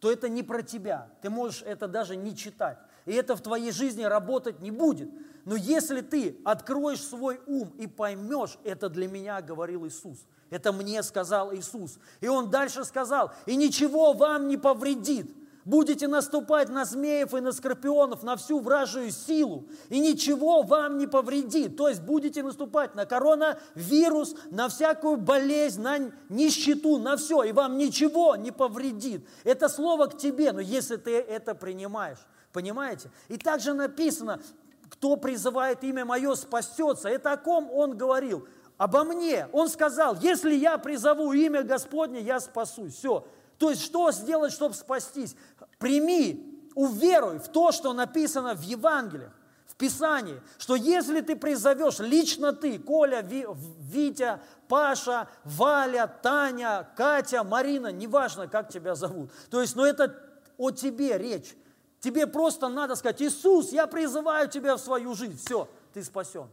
[0.00, 1.08] то это не про тебя.
[1.22, 2.78] Ты можешь это даже не читать
[3.08, 5.08] и это в твоей жизни работать не будет.
[5.46, 10.18] Но если ты откроешь свой ум и поймешь, это для меня говорил Иисус,
[10.50, 11.98] это мне сказал Иисус.
[12.20, 15.34] И Он дальше сказал, и ничего вам не повредит.
[15.68, 21.06] Будете наступать на змеев и на скорпионов, на всю вражию силу, и ничего вам не
[21.06, 21.76] повредит.
[21.76, 27.76] То есть будете наступать на коронавирус, на всякую болезнь, на нищету, на все, и вам
[27.76, 29.28] ничего не повредит.
[29.44, 33.10] Это слово к тебе, но если ты это принимаешь, Понимаете?
[33.28, 34.40] И также написано,
[34.88, 37.10] кто призывает имя мое, спасется.
[37.10, 38.48] Это о ком он говорил?
[38.78, 39.48] Обо мне.
[39.52, 42.94] Он сказал, если я призову имя Господне, я спасусь.
[42.94, 43.26] Все.
[43.58, 45.36] То есть что сделать, чтобы спастись?
[45.78, 49.32] Прими, уверуй в то, что написано в Евангелиях,
[49.66, 57.92] в Писании, что если ты призовешь лично ты, Коля, Витя, Паша, Валя, Таня, Катя, Марина,
[57.92, 59.30] неважно, как тебя зовут.
[59.50, 60.16] То есть, но это
[60.56, 61.54] о тебе речь.
[62.00, 65.38] Тебе просто надо сказать, Иисус, я призываю тебя в свою жизнь.
[65.44, 66.48] Все, ты спасен.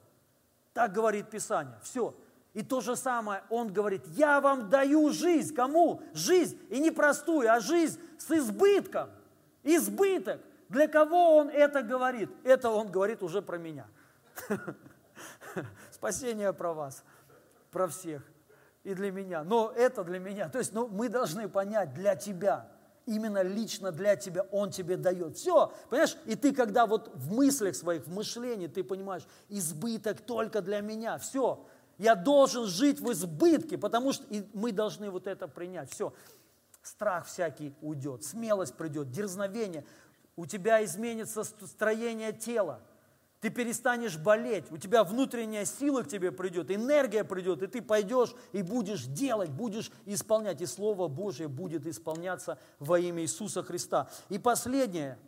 [0.74, 1.80] Так говорит Писание.
[1.84, 2.16] Все.
[2.56, 5.53] И то же самое он говорит, я вам даю жизнь.
[5.53, 6.01] Кому?
[6.14, 6.58] Жизнь.
[6.70, 9.10] И не простую, а жизнь с избытком.
[9.62, 10.41] Избыток.
[10.70, 12.32] Для кого он это говорит?
[12.43, 13.86] Это он говорит уже про меня.
[15.91, 17.03] Спасение про вас,
[17.72, 18.24] про всех
[18.84, 19.43] и для меня.
[19.43, 20.47] Но это для меня.
[20.47, 22.72] То есть ну, мы должны понять, для тебя–
[23.06, 25.38] именно лично для тебя Он тебе дает.
[25.38, 26.18] Все, понимаешь?
[26.26, 31.18] И ты, когда вот в мыслях своих, в мышлении, ты понимаешь, избыток только для меня.
[31.18, 31.66] Все,
[31.97, 35.91] я должен жить в избытке, потому что и мы должны вот это принять.
[35.91, 36.13] Все,
[36.81, 39.85] страх всякий уйдет, смелость придет, дерзновение.
[40.35, 42.81] У тебя изменится строение тела
[43.45, 48.33] ты перестанешь болеть, у тебя внутренняя сила к тебе придет, энергия придет, и ты пойдешь
[48.53, 54.09] и будешь делать, будешь исполнять, и Слово Божье будет исполняться во имя Иисуса Христа.
[54.29, 55.19] И последнее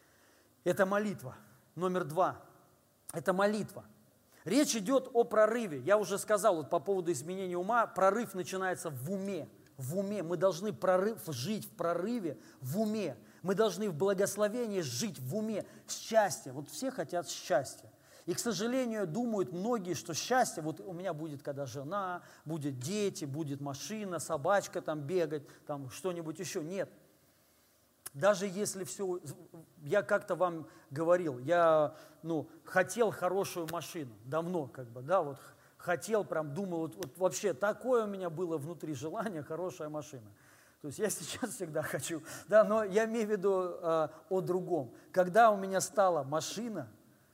[0.64, 1.34] –это молитва.
[1.74, 2.40] Номер два–
[3.12, 3.84] это молитва.
[4.46, 5.80] Речь идет о прорыве.
[5.80, 9.48] Я уже сказал вот по поводу изменения ума, прорыв начинается в уме.
[9.76, 10.22] В уме.
[10.22, 13.16] Мы должны прорыв, жить в прорыве в уме.
[13.42, 16.52] Мы должны в благословении жить в уме, счастье.
[16.52, 17.90] Вот все хотят счастья.
[18.24, 23.24] И, к сожалению, думают многие, что счастье, вот у меня будет, когда жена, будет дети,
[23.24, 26.62] будет машина, собачка там бегать, там что-нибудь еще.
[26.62, 26.88] Нет.
[28.16, 29.20] Даже если все,
[29.82, 35.38] я как-то вам говорил, я ну, хотел хорошую машину, давно как бы, да, вот
[35.76, 40.28] хотел, прям думал, вот, вот вообще такое у меня было внутри желание, хорошая машина–
[40.86, 44.94] то есть я сейчас всегда хочу, да, но я имею в виду э, о другом.
[45.10, 46.88] Когда у меня стала машина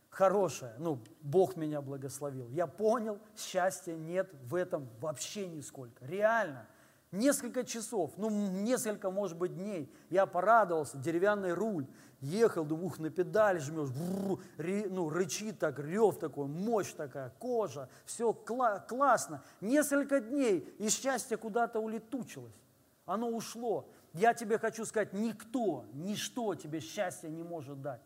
[0.08, 6.02] хорошая, ну, Бог меня благословил, я понял, счастья нет в этом вообще нисколько.
[6.06, 6.66] Реально.
[7.12, 9.94] Несколько часов, ну, несколько, может быть, дней.
[10.08, 11.86] Я порадовался, деревянный руль.
[12.22, 17.28] Ехал, думаю, ух, на педаль жмешь, бррр, ри, ну, рычит так, рев такой, мощь такая,
[17.38, 19.42] кожа, все кла- классно.
[19.60, 22.54] Несколько дней, и счастье куда-то улетучилось.
[23.04, 23.90] Оно ушло.
[24.14, 28.00] Я тебе хочу сказать, никто, ничто тебе счастья не может дать.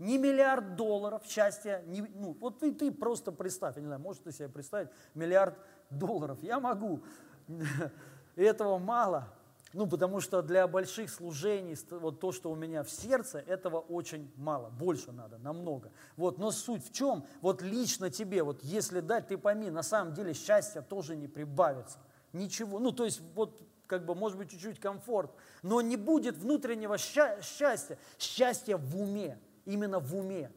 [0.00, 4.22] Ни миллиард долларов счастья, ни, ну, вот ты, ты просто представь, я не знаю, можешь
[4.22, 5.56] ты себе представить миллиард
[5.90, 6.42] долларов?
[6.42, 7.04] Я могу.
[8.38, 9.28] Этого мало,
[9.72, 14.32] ну, потому что для больших служений, вот то, что у меня в сердце, этого очень
[14.36, 14.70] мало.
[14.70, 15.90] Больше надо, намного.
[16.16, 17.26] Вот, но суть в чем?
[17.40, 21.98] Вот лично тебе, вот если дать, ты пойми, на самом деле счастья тоже не прибавится.
[22.32, 22.78] Ничего.
[22.78, 25.32] Ну, то есть, вот, как бы, может быть, чуть-чуть комфорт.
[25.62, 27.98] Но не будет внутреннего счастья.
[28.18, 29.40] Счастье в уме.
[29.64, 30.52] Именно в уме.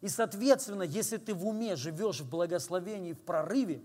[0.00, 3.82] И, соответственно, если ты в уме живешь в благословении, в прорыве,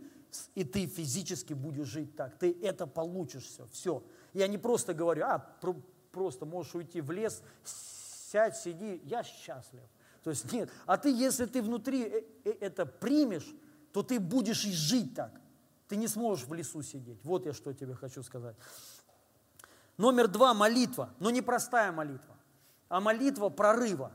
[0.55, 4.03] и ты физически будешь жить так, ты это получишь все, все.
[4.33, 5.75] Я не просто говорю, а, про,
[6.11, 9.83] просто можешь уйти в лес, сядь, сиди, я счастлив.
[10.23, 13.47] То есть нет, а ты, если ты внутри э, э, это примешь,
[13.91, 15.31] то ты будешь и жить так.
[15.87, 17.19] Ты не сможешь в лесу сидеть.
[17.23, 18.55] Вот я что тебе хочу сказать.
[19.97, 21.13] Номер два– молитва.
[21.19, 22.37] Но не простая молитва,
[22.87, 24.13] а молитва прорыва.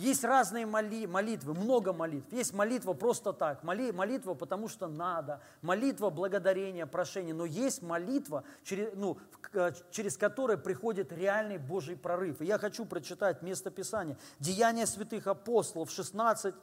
[0.00, 2.32] Есть разные моли, молитвы, много молитв.
[2.32, 7.34] Есть молитва просто так, моли, молитва потому что надо, молитва благодарения, прошения.
[7.34, 9.18] Но есть молитва, через, ну,
[9.52, 12.40] э, через которую приходит реальный Божий прорыв.
[12.40, 14.16] И я хочу прочитать место Писания.
[14.38, 16.54] Деяния святых апостолов, 16,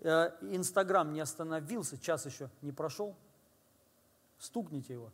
[0.00, 3.14] э, Инстаграм не остановился, час еще не прошел.
[4.38, 5.10] Стукните его.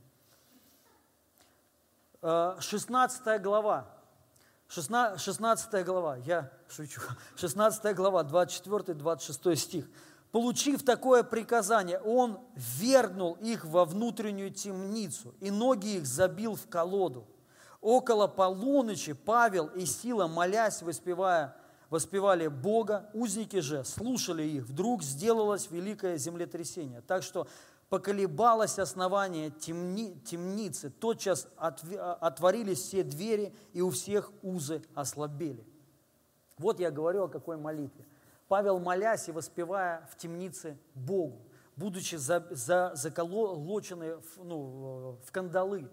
[2.22, 3.90] 16 э, глава,
[4.68, 7.00] 16 глава, я шучу,
[7.36, 9.90] 16 глава, 24-26 стих.
[10.32, 17.24] Получив такое приказание, он вернул их во внутреннюю темницу, и ноги их забил в колоду.
[17.80, 21.56] Около полуночи Павел и Сила, молясь, воспевая,
[21.88, 24.64] воспевали Бога, узники же слушали их.
[24.64, 27.02] Вдруг сделалось великое землетрясение.
[27.02, 27.46] Так что
[27.94, 35.64] поколебалось основание темни, темницы, тотчас отворились все двери, и у всех узы ослабели.
[36.58, 38.04] Вот я говорю о какой молитве.
[38.48, 41.40] Павел, молясь и воспевая в темнице Богу,
[41.76, 45.88] будучи за, за, заколочены в, ну, в кандалы,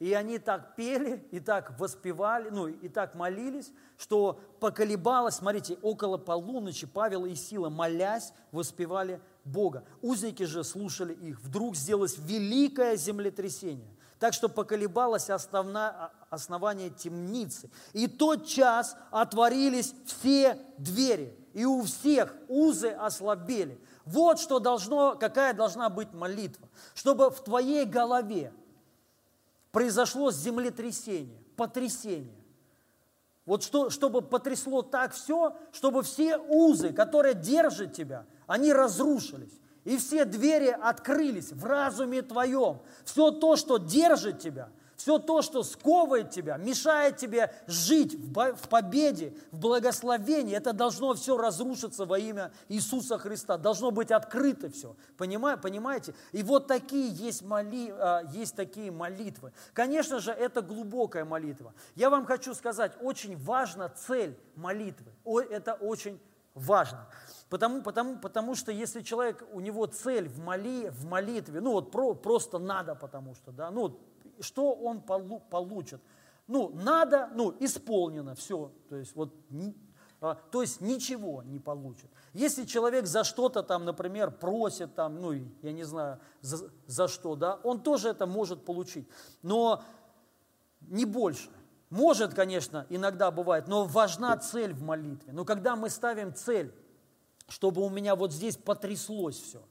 [0.00, 6.16] и они так пели, и так воспевали, ну, и так молились, что поколебалось, смотрите, около
[6.16, 9.84] полуночи Павел и Сила, молясь, воспевали Бога.
[10.00, 11.40] Узники же слушали их.
[11.40, 17.70] Вдруг сделалось великое землетрясение, так что поколебалось основна, основание темницы.
[17.92, 23.78] И тот час отворились все двери, и у всех узы ослабели.
[24.06, 26.68] Вот что должно, какая должна быть молитва.
[26.94, 28.54] Чтобы в твоей голове
[29.72, 32.38] произошло землетрясение, потрясение.
[33.46, 39.58] Вот что, чтобы потрясло так все, чтобы все узы, которые держат тебя, они разрушились.
[39.84, 42.80] И все двери открылись в разуме твоем.
[43.04, 44.68] Все то, что держит тебя–
[45.00, 51.38] все то, что сковывает тебя, мешает тебе жить в победе, в благословении, это должно все
[51.38, 53.56] разрушиться во имя Иисуса Христа.
[53.56, 54.94] Должно быть открыто все.
[55.16, 56.14] Понимаете?
[56.32, 59.54] И вот такие есть, моли, а, есть такие молитвы.
[59.72, 61.72] Конечно же, это глубокая молитва.
[61.94, 65.10] Я вам хочу сказать, очень важна цель молитвы.
[65.48, 66.20] Это очень
[66.54, 67.08] важно.
[67.48, 71.90] Потому, потому, потому что если человек, у него цель в, моли, в молитве, ну вот
[71.90, 73.98] про, просто надо, потому что, да, ну
[74.40, 76.00] что он получит.
[76.46, 78.72] Ну, надо, ну, исполнено, все.
[78.88, 79.32] То есть, вот,
[80.20, 82.10] а, то есть ничего не получит.
[82.32, 87.36] Если человек за что-то там, например, просит, там, ну, я не знаю, за, за что,
[87.36, 89.08] да, он тоже это может получить.
[89.42, 89.82] Но
[90.80, 91.50] не больше.
[91.88, 95.32] Может, конечно, иногда бывает, но важна цель в молитве.
[95.32, 96.74] Но когда мы ставим цель,
[97.48, 99.62] чтобы у меня вот здесь потряслось все–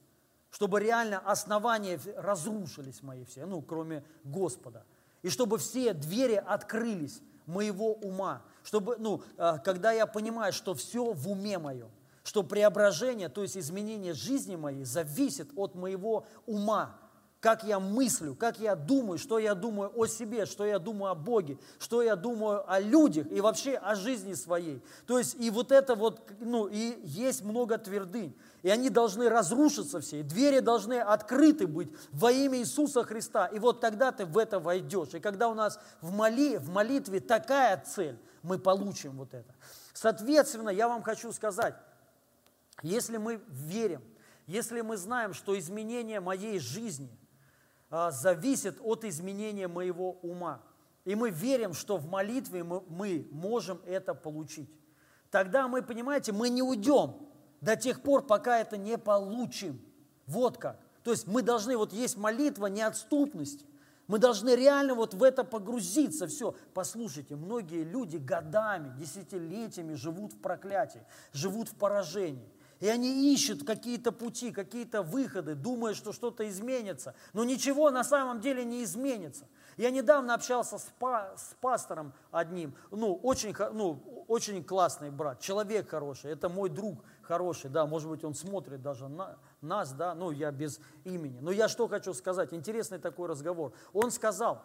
[0.52, 4.84] чтобы реально основания разрушились мои все, ну, кроме Господа.
[5.22, 11.14] И чтобы все двери открылись моего ума, чтобы, ну, а, когда я понимаю, что все
[11.14, 11.90] в уме моем,
[12.24, 16.96] что преображение, то есть изменение жизни моей зависит от моего ума,
[17.40, 21.16] как я мыслю, как я думаю, что я думаю о себе, что я думаю о
[21.16, 24.84] Боге, что я думаю о людях и вообще о жизни своей.
[25.08, 30.02] То есть и вот это вот, ну, и есть много твердынь, и они должны разрушиться
[30.02, 34.38] все, и двери должны открыты быть во имя Иисуса Христа, и вот тогда ты в
[34.38, 35.14] это войдешь.
[35.14, 39.56] И когда у нас в, моли, в молитве такая цель, мы получим вот это.
[39.94, 41.76] Соответственно, я вам хочу сказать,
[42.82, 44.02] если мы верим,
[44.46, 47.10] если мы знаем, что изменение моей жизни–
[47.90, 50.62] зависит от изменения моего ума.
[51.06, 54.70] И мы верим, что в молитве мы, мы можем это получить.
[55.32, 57.16] Тогда мы, понимаете, мы не уйдем
[57.62, 59.82] до тех пор, пока это не получим.
[60.28, 60.80] Вот как.
[61.04, 63.66] То есть мы должны, вот есть молитва неотступности.
[64.08, 66.28] Мы должны реально вот в это погрузиться.
[66.28, 72.50] Все, послушайте, многие люди годами, десятилетиями живут в проклятии, живут в поражении.
[72.80, 77.14] И они ищут какие-то пути, какие-то выходы, думая, что что-то изменится.
[77.34, 79.48] Но ничего на самом деле не изменится.
[79.76, 85.90] Я недавно общался с, па, с пастором одним, ну очень, ну, очень классный брат, человек
[85.90, 90.32] хороший, это мой друг хороший, да, может быть, он смотрит даже на нас, да, ну,
[90.32, 91.40] я без имени.
[91.40, 93.72] Но я что хочу сказать, интересный такой разговор.
[93.94, 94.64] Он сказал,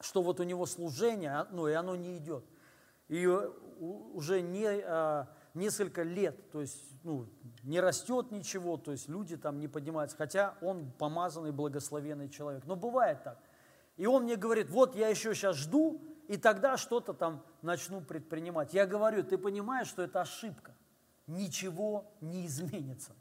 [0.00, 2.44] что вот у него служение, а, ну, и оно не идет.
[3.08, 3.26] И
[3.78, 7.26] уже не, а, несколько лет, то есть, ну,
[7.62, 12.64] не растет ничего, то есть люди там не поднимаются, хотя он помазанный, благословенный человек.
[12.66, 13.38] Но бывает так.
[13.96, 18.74] И он мне говорит, вот я еще сейчас жду, и тогда что-то там начну предпринимать.
[18.74, 20.74] Я говорю, ты понимаешь, что это ошибка.
[21.26, 23.12] Ничего не изменится.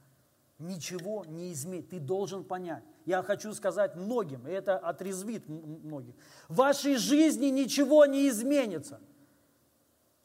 [0.60, 1.92] Ничего не изменится.
[1.92, 2.84] Ты должен понять.
[3.06, 6.16] Я хочу сказать многим, и это отрезвит многих.
[6.48, 9.00] В вашей жизни ничего не изменится.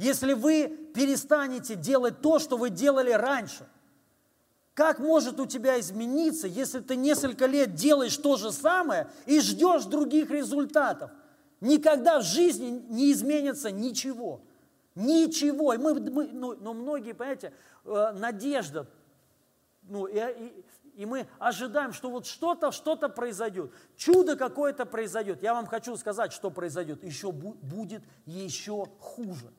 [0.01, 3.69] Если вы перестанете делать то, что вы делали раньше–
[4.81, 9.85] как может у тебя измениться, если ты несколько лет делаешь то же самое и ждешь
[9.85, 11.11] других результатов?
[11.61, 14.41] Никогда в жизни не изменится ничего.
[14.95, 15.75] Ничего.
[15.75, 17.53] И мы, мы, ну, но многие, понимаете,
[17.85, 18.87] э, надежда,
[19.83, 20.65] ну, и, и,
[21.03, 23.73] и мы ожидаем, что вот что-то, что-то произойдет.
[23.97, 25.43] Чудо какое-то произойдет.
[25.43, 27.05] Я вам хочу сказать, что произойдет.
[27.05, 29.53] Еще будет еще хуже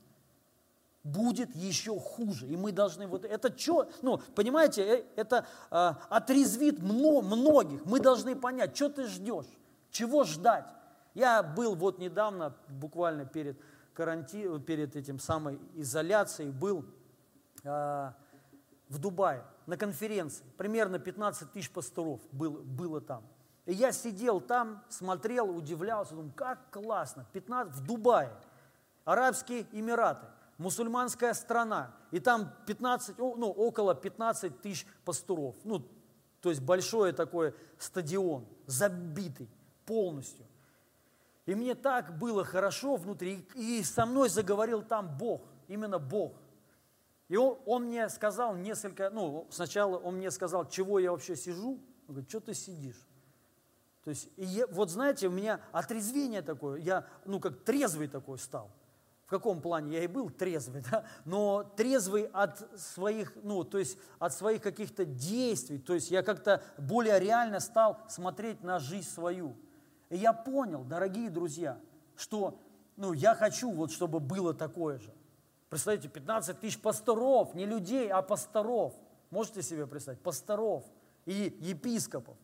[1.03, 2.47] будет еще хуже.
[2.47, 7.85] И мы должны вот это что, ну, понимаете, э, это э, отрезвит мно, многих.
[7.85, 9.47] Мы должны понять, что ты ждешь,
[9.89, 10.67] чего ждать.
[11.13, 13.59] Я был вот недавно, буквально перед
[13.93, 16.85] карантином, перед этим самой изоляцией, был
[17.63, 18.11] э,
[18.89, 20.45] в Дубае на конференции.
[20.57, 23.23] Примерно 15 тысяч пасторов было, было там.
[23.65, 28.31] И я сидел там, смотрел, удивлялся, думаю, как классно, 15 в Дубае,
[29.03, 30.27] Арабские Эмираты–
[30.61, 35.55] мусульманская страна, и там 15, ну, около 15 тысяч пастуров.
[35.63, 35.87] Ну,
[36.41, 39.49] то есть большой такой стадион, забитый
[39.85, 40.45] полностью.
[41.45, 46.33] И мне так было хорошо внутри, и со мной заговорил там Бог, именно Бог.
[47.27, 51.79] И он, он мне сказал несколько, ну, сначала он мне сказал, чего я вообще сижу.
[52.07, 53.07] Он говорит, что ты сидишь?
[54.03, 58.37] То есть, и я, вот знаете, у меня отрезвение такое, я, ну, как трезвый такой
[58.37, 58.71] стал
[59.31, 61.05] каком плане я и был трезвый, да?
[61.25, 66.61] но трезвый от своих, ну, то есть от своих каких-то действий, то есть я как-то
[66.77, 69.55] более реально стал смотреть на жизнь свою.
[70.09, 71.79] И я понял, дорогие друзья,
[72.15, 72.59] что
[72.97, 75.11] ну, я хочу, вот, чтобы было такое же.
[75.69, 78.93] Представляете, 15 тысяч пасторов, не людей, а пасторов.
[79.29, 80.19] Можете себе представить?
[80.21, 80.83] Пасторов
[81.25, 82.35] и епископов.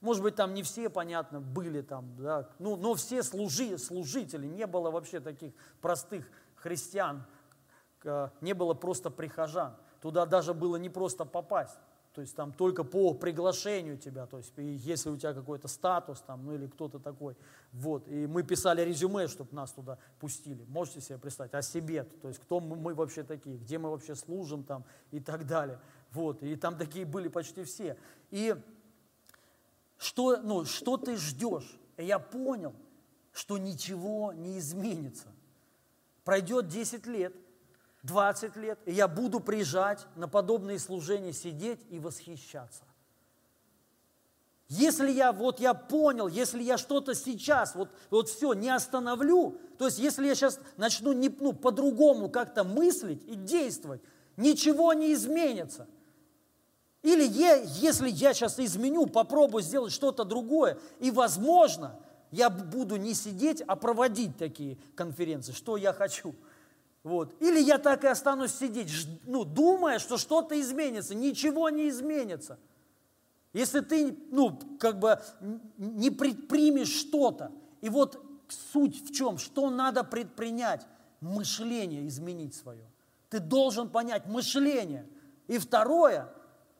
[0.00, 4.66] Может быть, там не все, понятно, были там, да, ну, но все служи, служители, не
[4.66, 7.24] было вообще таких простых христиан,
[8.40, 9.74] не было просто прихожан.
[10.00, 11.78] Туда даже было не просто попасть.
[12.12, 16.46] То есть там только по приглашению тебя, то есть если у тебя какой-то статус там,
[16.46, 17.36] ну или кто-то такой,
[17.72, 18.08] вот.
[18.08, 20.64] И мы писали резюме, чтобы нас туда пустили.
[20.68, 24.64] Можете себе представить, о себе, то есть кто мы вообще такие, где мы вообще служим
[24.64, 25.78] там и так далее.
[26.12, 26.42] Вот.
[26.42, 27.98] И там такие были почти все.
[28.30, 28.56] И
[29.98, 31.78] что, ну, что ты ждешь?
[31.96, 32.74] И я понял,
[33.32, 35.28] что ничего не изменится.
[36.24, 37.34] Пройдет 10 лет,
[38.02, 42.84] 20 лет, и я буду приезжать на подобные служения, сидеть и восхищаться.
[44.68, 49.86] Если я, вот я понял, если я что-то сейчас, вот, вот все, не остановлю, то
[49.86, 54.00] есть если я сейчас начну не, ну, по-другому как-то мыслить и действовать,
[54.36, 55.86] ничего не изменится.
[57.06, 62.00] Или е, если я сейчас изменю, попробую сделать что-то другое, и возможно,
[62.32, 66.34] я буду не сидеть, а проводить такие конференции, что я хочу.
[67.04, 67.32] Вот.
[67.38, 68.90] Или я так и останусь сидеть,
[69.24, 71.14] ну, думая, что что-то изменится.
[71.14, 72.58] Ничего не изменится.
[73.52, 75.22] Если ты, ну, как бы
[75.78, 77.52] не предпримешь что-то.
[77.82, 78.20] И вот
[78.72, 79.38] суть в чем?
[79.38, 80.84] Что надо предпринять?
[81.20, 82.90] Мышление изменить свое.
[83.30, 85.06] Ты должен понять мышление.
[85.46, 86.32] И второе,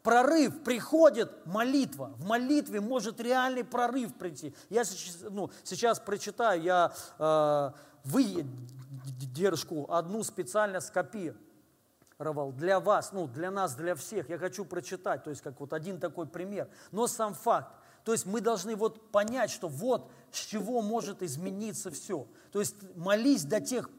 [0.06, 2.12] прорыв приходит молитва.
[2.18, 4.54] В молитве может реальный прорыв прийти.
[4.70, 7.70] Я сейчас, ну, сейчас прочитаю, я э,
[8.04, 14.30] выдержку одну специально скопировал для вас, ну, для нас, для всех.
[14.30, 16.68] Я хочу прочитать, то есть как вот один такой пример.
[16.92, 17.74] Но сам факт.
[18.04, 22.28] То есть мы должны вот понять, что вот с чего может измениться все.
[22.52, 23.90] То есть молись до тех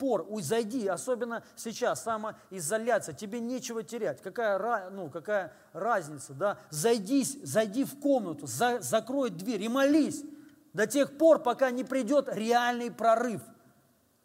[0.00, 4.22] пор, уй, зайди, особенно сейчас, самоизоляция, тебе нечего терять.
[4.22, 6.58] Какая, ну, какая разница, да?
[6.70, 10.24] Зайди, зайди в комнату, за, закрой дверь и молись
[10.72, 13.42] до тех пор, пока не придет реальный прорыв.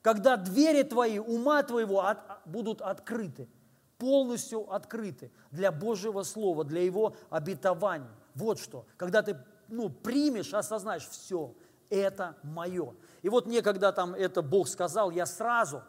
[0.02, 3.50] Когда двери твои, ума твоего от, будут открыты,
[3.98, 8.12] полностью открыты для Божьего Слова, для Его обетования.
[8.34, 8.86] Вот что.
[8.98, 11.54] Когда ты ну, примешь, осознаешь, все,
[11.90, 12.94] это мое.
[13.26, 15.82] И вот мне, когда там это Бог сказал, я сразу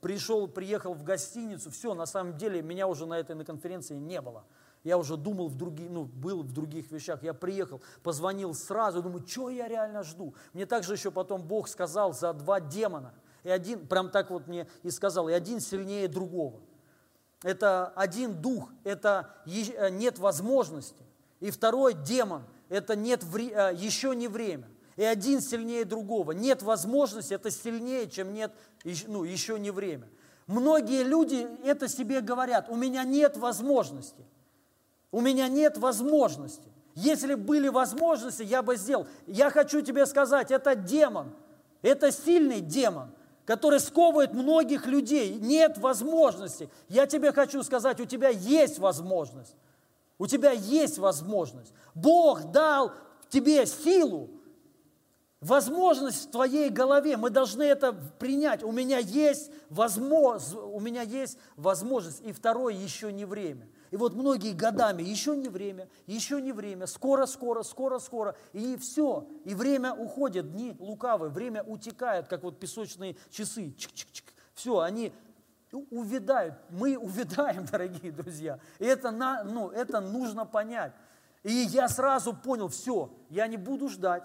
[0.00, 4.20] пришел, приехал в гостиницу, все, на самом деле меня уже на этой на конференции не
[4.20, 4.44] было.
[4.82, 7.22] Я уже думал в других, ну, был в других вещах.
[7.22, 10.34] Я приехал, позвонил сразу, думаю, что я реально жду.
[10.52, 13.14] Мне также еще потом Бог сказал за два демона.
[13.44, 16.58] И один, прям так вот мне и сказал, и один сильнее другого.
[17.44, 21.06] Это один дух, это э, нет возможности.
[21.38, 24.68] И второй демон, это нет, э, еще не время
[24.98, 26.32] и один сильнее другого.
[26.32, 28.52] Нет возможности, это сильнее, чем нет,
[29.06, 30.08] ну, еще не время.
[30.48, 34.26] Многие люди это себе говорят, у меня нет возможности.
[35.12, 36.68] У меня нет возможности.
[36.96, 39.06] Если были возможности, я бы сделал.
[39.28, 41.32] Я хочу тебе сказать, это демон,
[41.80, 43.12] это сильный демон,
[43.44, 45.38] который сковывает многих людей.
[45.38, 46.68] Нет возможности.
[46.88, 49.54] Я тебе хочу сказать, у тебя есть возможность.
[50.18, 51.72] У тебя есть возможность.
[51.94, 52.90] Бог дал
[53.30, 54.28] тебе силу,
[55.40, 58.64] Возможность в твоей голове, мы должны это принять.
[58.64, 62.20] У меня есть возможность, у меня есть возможность.
[62.22, 63.68] И второе, еще не время.
[63.92, 68.36] И вот многие годами, еще не время, еще не время, скоро, скоро, скоро, скоро.
[68.52, 73.72] И все, и время уходит, дни лукавые, время утекает, как вот песочные часы.
[73.78, 74.24] Чик-чик-чик.
[74.54, 75.12] Все, они
[75.70, 76.56] увядают.
[76.70, 78.58] Мы увядаем, дорогие друзья.
[78.80, 80.92] И это, на, ну, это нужно понять.
[81.44, 84.24] И я сразу понял, все, я не буду ждать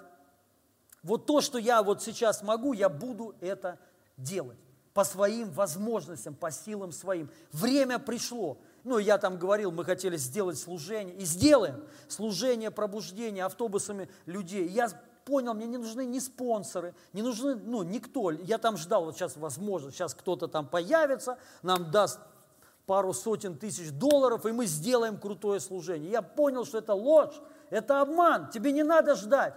[1.03, 3.77] вот то, что я вот сейчас могу, я буду это
[4.17, 4.57] делать
[4.93, 7.29] по своим возможностям, по силам своим.
[7.51, 8.57] Время пришло.
[8.83, 14.67] Ну, я там говорил, мы хотели сделать служение, и сделаем служение пробуждения автобусами людей.
[14.67, 14.89] Я
[15.25, 18.31] понял, мне не нужны ни спонсоры, не нужны, ну, никто.
[18.31, 22.19] Я там ждал, вот сейчас возможно, сейчас кто-то там появится, нам даст
[22.85, 26.11] пару сотен тысяч долларов, и мы сделаем крутое служение.
[26.11, 27.33] Я понял, что это ложь,
[27.69, 29.55] это обман, тебе не надо ждать.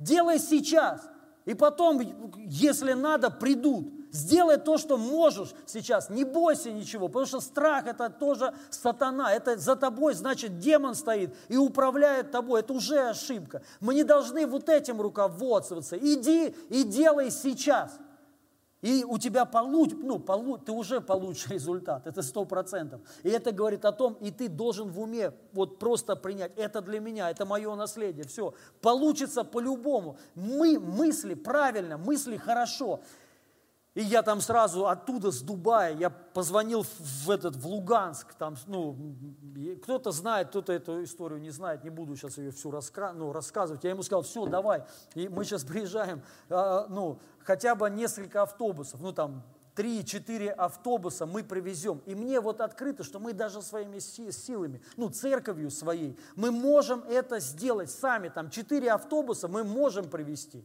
[0.00, 1.08] Делай сейчас.
[1.44, 2.00] И потом,
[2.36, 3.92] если надо, придут.
[4.10, 6.10] Сделай то, что можешь сейчас.
[6.10, 9.32] Не бойся ничего, потому что страх– это тоже сатана.
[9.32, 12.60] Это за тобой, значит, демон стоит и управляет тобой.
[12.60, 13.62] Это уже ошибка.
[13.78, 15.96] Мы не должны вот этим руководствоваться.
[15.96, 17.92] Иди и делай сейчас–
[18.82, 23.00] и у тебя получ, ну, полу, ты уже получишь результат, это сто процентов.
[23.22, 27.00] И это говорит о том, и ты должен в уме вот просто принять, это для
[27.00, 28.54] меня, это мое наследие, все.
[28.80, 30.16] Получится по-любому.
[30.34, 33.00] Мы мысли правильно, мысли хорошо.
[33.94, 38.96] И я там сразу оттуда, с Дубая, я позвонил в, этот, в Луганск, там, ну,
[39.82, 43.82] кто-то знает, кто-то эту историю не знает, не буду сейчас ее всю раска, ну, рассказывать.
[43.82, 44.84] Я ему сказал, все, давай,
[45.14, 49.42] и мы сейчас приезжаем, а, ну, хотя бы несколько автобусов, ну, там,
[49.74, 52.00] три-четыре автобуса мы привезем.
[52.06, 57.40] И мне вот открыто, что мы даже своими силами, ну, церковью своей, мы можем это
[57.40, 60.64] сделать сами, там, четыре автобуса мы можем привезти.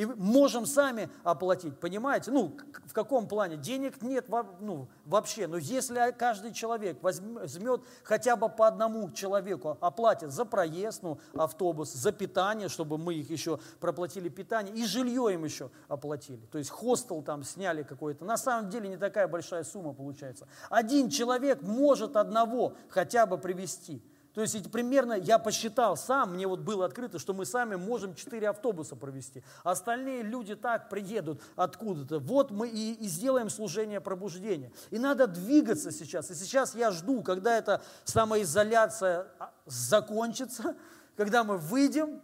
[0.00, 2.30] И можем сами оплатить, понимаете?
[2.30, 3.58] Ну, в каком плане?
[3.58, 5.46] Денег нет ну, вообще.
[5.46, 11.92] Но если каждый человек возьмет хотя бы по одному человеку, оплатит за проезд, ну, автобус,
[11.92, 16.46] за питание, чтобы мы их еще проплатили питание, и жилье им еще оплатили.
[16.50, 18.24] То есть хостел там сняли какой-то.
[18.24, 20.48] На самом деле не такая большая сумма получается.
[20.70, 24.02] Один человек может одного хотя бы привести.
[24.34, 28.48] То есть примерно я посчитал сам, мне вот было открыто, что мы сами можем 4
[28.48, 29.42] автобуса провести.
[29.64, 32.20] Остальные люди так приедут откуда-то.
[32.20, 34.70] Вот мы и, и сделаем служение пробуждения.
[34.90, 36.30] И надо двигаться сейчас.
[36.30, 40.76] И сейчас я жду, когда эта самоизоляция а, закончится,
[41.16, 42.22] когда мы выйдем,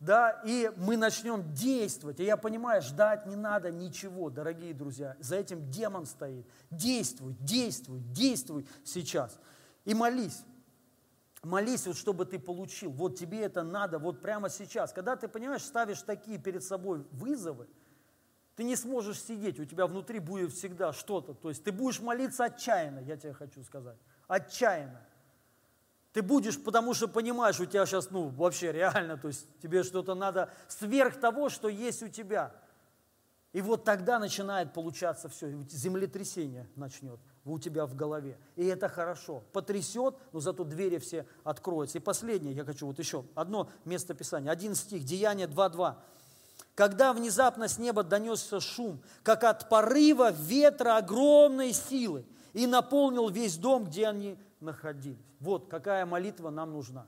[0.00, 2.20] да, и мы начнем действовать.
[2.20, 5.16] И я понимаю, ждать не надо ничего, дорогие друзья.
[5.18, 6.46] За этим демон стоит.
[6.70, 9.38] Действуй, действуй, действуй сейчас.
[9.84, 10.44] И молись.
[11.48, 12.90] Молись, вот чтобы ты получил.
[12.90, 14.92] Вот тебе это надо, вот прямо сейчас.
[14.92, 17.66] Когда ты, понимаешь, ставишь такие перед собой вызовы,
[18.54, 21.32] ты не сможешь сидеть, у тебя внутри будет всегда что-то.
[21.32, 23.96] То есть ты будешь молиться отчаянно, я тебе хочу сказать.
[24.26, 25.00] Отчаянно.
[26.12, 30.14] Ты будешь, потому что понимаешь, у тебя сейчас, ну, вообще реально, то есть тебе что-то
[30.14, 32.54] надо сверх того, что есть у тебя.
[33.54, 37.20] И вот тогда начинает получаться все, землетрясение начнет
[37.52, 38.38] у тебя в голове.
[38.56, 39.42] И это хорошо.
[39.52, 41.98] Потрясет, но зато двери все откроются.
[41.98, 44.50] И последнее, я хочу вот еще одно место Писания.
[44.50, 45.94] Один стих, Деяние 2.2.
[46.74, 53.56] Когда внезапно с неба донесся шум, как от порыва ветра огромной силы, и наполнил весь
[53.56, 55.18] дом, где они находились.
[55.40, 57.06] Вот какая молитва нам нужна.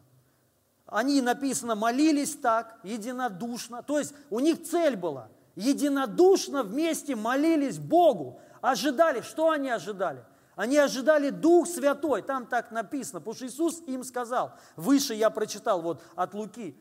[0.86, 3.82] Они, написано, молились так, единодушно.
[3.82, 5.28] То есть у них цель была.
[5.54, 8.40] Единодушно вместе молились Богу.
[8.60, 9.20] Ожидали.
[9.20, 10.24] Что они ожидали?
[10.60, 12.20] Они ожидали Дух Святой.
[12.20, 13.20] Там так написано.
[13.20, 14.52] Потому что Иисус им сказал.
[14.76, 16.76] Выше я прочитал вот от Луки.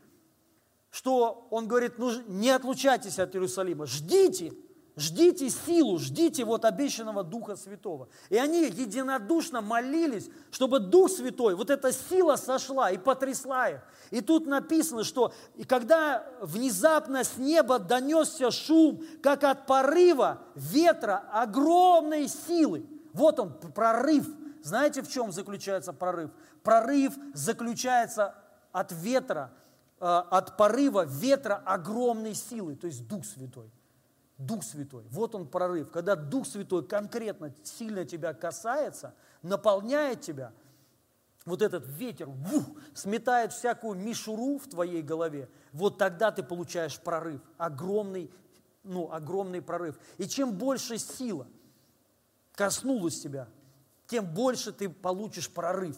[0.92, 3.86] Что Он говорит, ну не отлучайтесь от Иерусалима.
[3.86, 4.52] Ждите
[4.98, 8.10] Ждите силу, ждите вот обещанного Духа Святого.
[8.30, 13.80] И они единодушно молились, чтобы Дух Святой, вот эта сила сошла и потрясла их.
[14.12, 21.24] И тут написано, что и когда внезапно с неба донесся шум, как от порыва ветра
[21.32, 22.86] огромной силы.
[23.20, 24.26] Вот он, прорыв.
[24.64, 26.32] Знаете, в чем заключается прорыв?
[26.64, 28.34] Прорыв заключается
[28.72, 29.52] от ветра,
[30.00, 33.74] э, от порыва ветра огромной силы, то есть Дух Святой.
[34.38, 35.04] Дух Святой.
[35.10, 35.92] Вот он прорыв.
[35.92, 40.54] Когда Дух Святой конкретно сильно тебя касается, наполняет тебя,
[41.44, 47.42] вот этот ветер вух, сметает всякую мишуру в твоей голове, вот тогда ты получаешь прорыв,
[47.58, 48.32] огромный,
[48.84, 50.00] ну, огромный прорыв.
[50.18, 51.48] И чем больше сила
[52.60, 53.48] коснулась тебя,
[54.06, 55.96] тем больше ты получишь прорыв.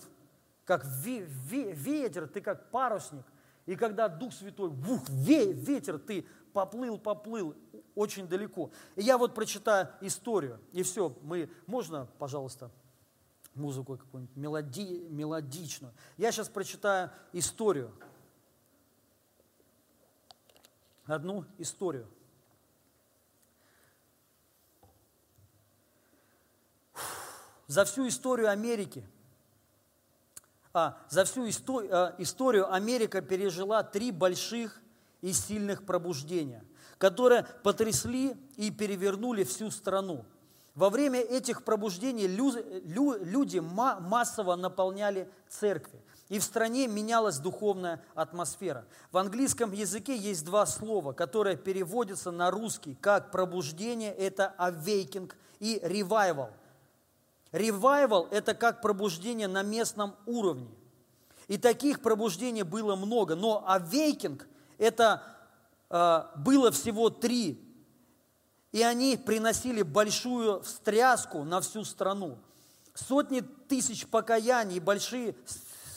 [0.63, 3.25] Как ветер, ты как парусник.
[3.65, 7.55] И когда Дух Святой, вух, ветер, ты поплыл, поплыл,
[7.95, 8.69] очень далеко.
[8.95, 12.69] И я вот прочитаю историю, и все, мы, можно, пожалуйста,
[13.55, 15.95] музыку какую-нибудь мелоди, мелодичную.
[16.17, 17.91] Я сейчас прочитаю историю.
[21.05, 22.07] Одну историю.
[27.71, 29.07] За всю историю Америки,
[30.73, 34.81] а, за всю историю, а, историю Америка пережила три больших
[35.21, 36.63] и сильных пробуждения
[37.01, 40.23] которые потрясли и перевернули всю страну.
[40.75, 45.99] Во время этих пробуждений люди массово наполняли церкви,
[46.29, 48.85] и в стране менялась духовная атмосфера.
[49.11, 55.79] В английском языке есть два слова, которые переводятся на русский как пробуждение, это awakening и
[55.83, 56.51] revival.
[57.51, 60.69] Revival– это как пробуждение на местном уровне.
[61.47, 64.41] И таких пробуждений было много, но awakening–
[64.77, 65.21] это
[65.89, 67.61] а, было всего три,
[68.71, 72.37] и они приносили большую встряску на всю страну.
[72.93, 75.35] Сотни тысяч покаяний большие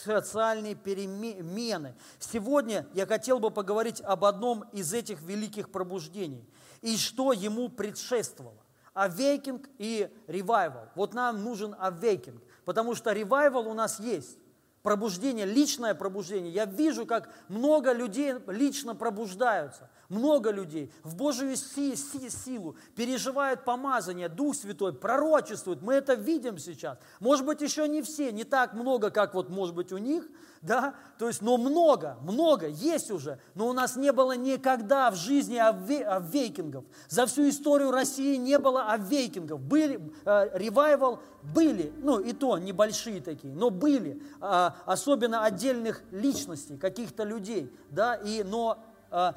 [0.05, 1.95] социальные перемены.
[2.19, 6.45] Сегодня я хотел бы поговорить об одном из этих великих пробуждений
[6.83, 8.64] и что ему предшествовало.
[8.95, 10.89] Awakening и revival.
[10.95, 14.39] Вот нам нужен awakening, потому что revival у нас есть
[14.85, 16.53] пробуждение, личное пробуждение.
[16.53, 19.91] Я вижу, как много людей лично пробуждаются.
[20.11, 25.81] Много людей в Божию си, си, силу переживают помазание, Дух Святой пророчествует.
[25.81, 26.99] Мы это видим сейчас.
[27.19, 30.29] Может быть, еще не все, не так много, как вот может быть у них,
[30.65, 35.15] да, то есть, но много, много есть уже, но у нас не было никогда в
[35.15, 36.85] жизни аввейкингов.
[37.09, 39.61] За всю историю России не было аввейкингов.
[39.61, 46.79] Были, э, ревайвал были, ну и то небольшие такие, но были, э, особенно отдельных личностей,
[46.79, 48.79] каких-то людей, да, и, но
[49.11, 49.33] э,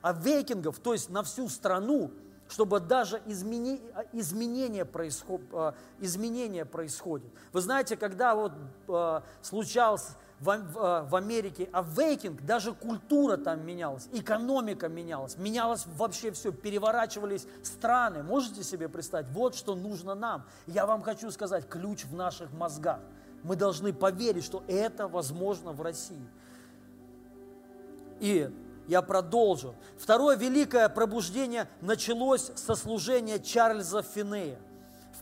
[0.00, 2.10] аввейкингов, то есть на всю страну,
[2.48, 3.80] чтобы даже измени,
[4.12, 7.30] изменения, происход, э, изменения происходят.
[7.52, 8.52] Вы знаете, когда вот
[8.88, 16.32] э, случался в, в, в Америке awakening, даже культура там менялась, экономика менялась, менялось вообще
[16.32, 18.24] все, переворачивались страны.
[18.24, 19.28] Можете себе представить?
[19.28, 20.44] Вот что нужно нам.
[20.66, 22.98] Я вам хочу сказать, ключ в наших мозгах.
[23.44, 26.26] Мы должны поверить, что это возможно в России.
[28.18, 28.50] И
[28.88, 29.76] я продолжу.
[29.96, 34.58] Второе великое пробуждение началось со служения Чарльза Финея.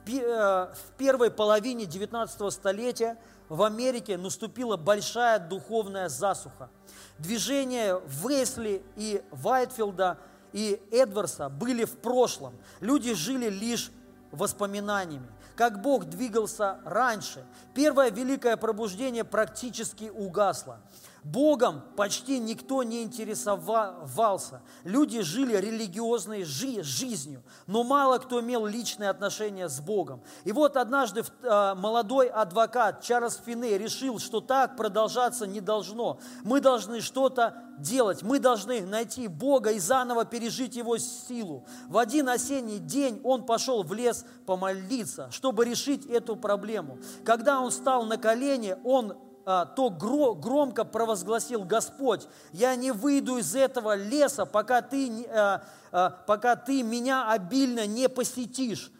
[0.07, 3.19] В э, первой половине 19 столетия
[3.49, 6.71] в Америке наступила большая духовная засуха.
[7.19, 10.19] Движения Весли и Вайтфилда
[10.53, 12.55] и Эдварса были в прошлом.
[12.81, 13.91] Люди жили лишь
[14.33, 17.45] воспоминаниями, как Бог двигался раньше.
[17.75, 20.81] Первое великое пробуждение практически угасло.
[21.25, 24.63] Богом почти никто не интересовался.
[24.85, 30.23] Люди жили религиозной жи жизнью, но мало кто имел личные отношения с Богом.
[30.45, 36.21] И вот однажды э, молодой адвокат Чарльз Финей решил, что так продолжаться не должно.
[36.43, 38.23] Мы должны что-то делать.
[38.23, 41.65] Мы должны найти Бога и заново пережить Его силу.
[41.89, 46.99] В один осенний день он пошел в лес помолиться, чтобы решить эту проблему.
[47.25, 53.55] Когда он стал на колени, он а, то громко провозгласил Господь, я не выйду из
[53.55, 55.63] этого леса, пока ты, а,
[55.93, 58.93] а, пока ты меня обильно не посетишь.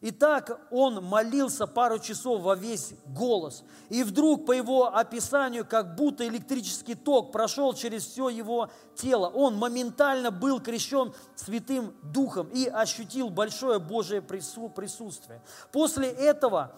[0.00, 3.64] И так он молился пару часов во весь голос.
[3.88, 9.26] И вдруг по его описанию, как будто электрический ток прошел через все его тело.
[9.26, 15.42] Он моментально был крещен Святым Духом и ощутил большое Божие присутствие.
[15.72, 16.76] После этого а,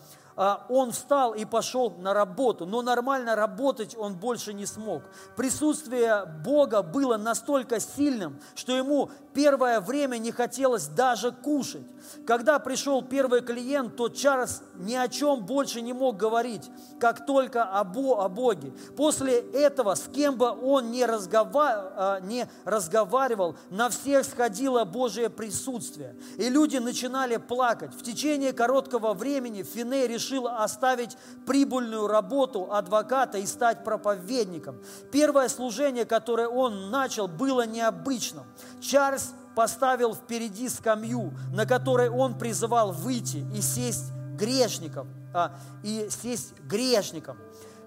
[0.68, 5.02] он встал и пошел на работу, но нормально работать он больше не смог.
[5.36, 11.84] Присутствие Бога было настолько сильным, что ему первое время не хотелось даже кушать.
[12.26, 17.64] Когда пришел первый клиент, то Чарльз ни о чем больше не мог говорить, как только
[17.64, 18.72] о, Бо, о Боге.
[18.96, 25.30] После этого, с кем бы он не, разгова, а, не разговаривал, на всех сходило Божие
[25.30, 26.16] присутствие.
[26.36, 27.94] И люди начинали плакать.
[27.94, 31.16] В течение короткого времени решил, решил оставить
[31.46, 34.80] прибыльную работу адвоката и стать проповедником.
[35.10, 38.44] Первое служение, которое он начал, было необычным.
[38.80, 45.52] Чарльз поставил впереди скамью, на которой он призывал выйти и сесть грешником, а,
[45.82, 47.36] и сесть грешником.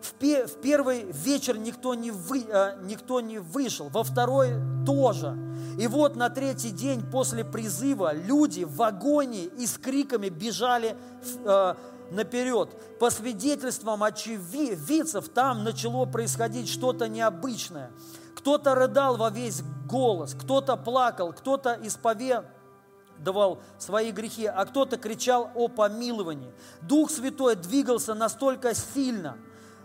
[0.01, 4.53] В, пе, в первый вечер никто не, вы, а, никто не вышел, во второй
[4.85, 5.37] тоже.
[5.79, 10.97] И вот на третий день после призыва люди в вагоне и с криками бежали
[11.45, 11.77] а,
[12.11, 12.69] наперед.
[12.99, 17.91] По свидетельствам очевидцев, там начало происходить что-то необычное.
[18.35, 25.67] Кто-то рыдал во весь голос, кто-то плакал, кто-то исповедовал свои грехи, а кто-то кричал о
[25.67, 26.53] помиловании.
[26.81, 29.37] Дух Святой двигался настолько сильно,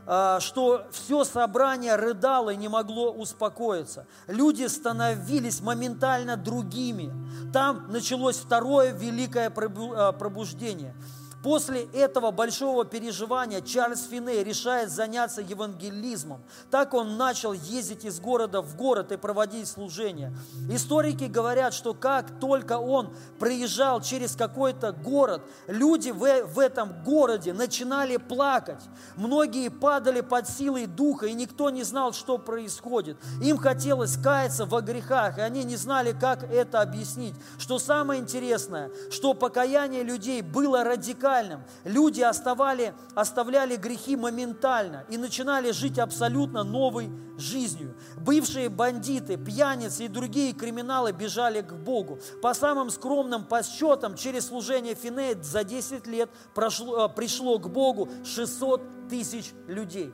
[0.06, 4.06] а, что все собрание рыдало и не могло успокоиться.
[4.26, 7.12] Люди становились моментально другими.
[7.52, 10.94] Там началось второе великое а, пробуждение–
[11.48, 16.42] После этого большого переживания Чарльз Финей решает заняться евангелизмом.
[16.70, 20.30] Так он начал ездить из города в город и проводить служения.
[20.70, 27.54] Историки говорят, что как только он приезжал через какой-то город, люди в, в этом городе
[27.54, 28.82] начинали плакать.
[29.16, 33.16] Многие падали под силой духа, и никто не знал, что происходит.
[33.40, 37.34] Им хотелось каяться во грехах, и они не знали, как это объяснить.
[37.56, 41.62] Что самое интересное, что покаяние людей было радикальным радикальным.
[41.84, 47.96] Люди оставали, оставляли грехи моментально и начинали жить абсолютно новой жизнью.
[48.16, 52.18] Бывшие бандиты, пьяницы и другие криминалы бежали к Богу.
[52.42, 58.08] По самым скромным подсчетам, через служение Финея за 10 лет прошло, э, пришло к Богу
[58.24, 60.12] 600 тысяч людей.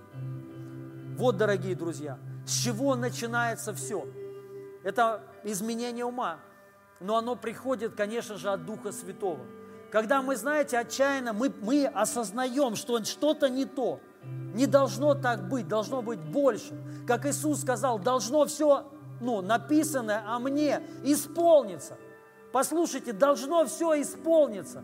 [1.16, 4.06] Вот, дорогие друзья, с чего начинается все?
[4.82, 6.40] Это изменение ума,
[7.00, 9.46] но оно приходит, конечно же, от Духа Святого.
[9.94, 14.00] Когда мы, знаете, отчаянно, мы, мы осознаем, что что-то не то.
[14.52, 16.74] Не должно так быть, должно быть больше.
[17.06, 18.90] Как Иисус сказал, должно все
[19.20, 21.96] ну, написанное о мне исполниться.
[22.50, 24.82] Послушайте, должно все исполниться.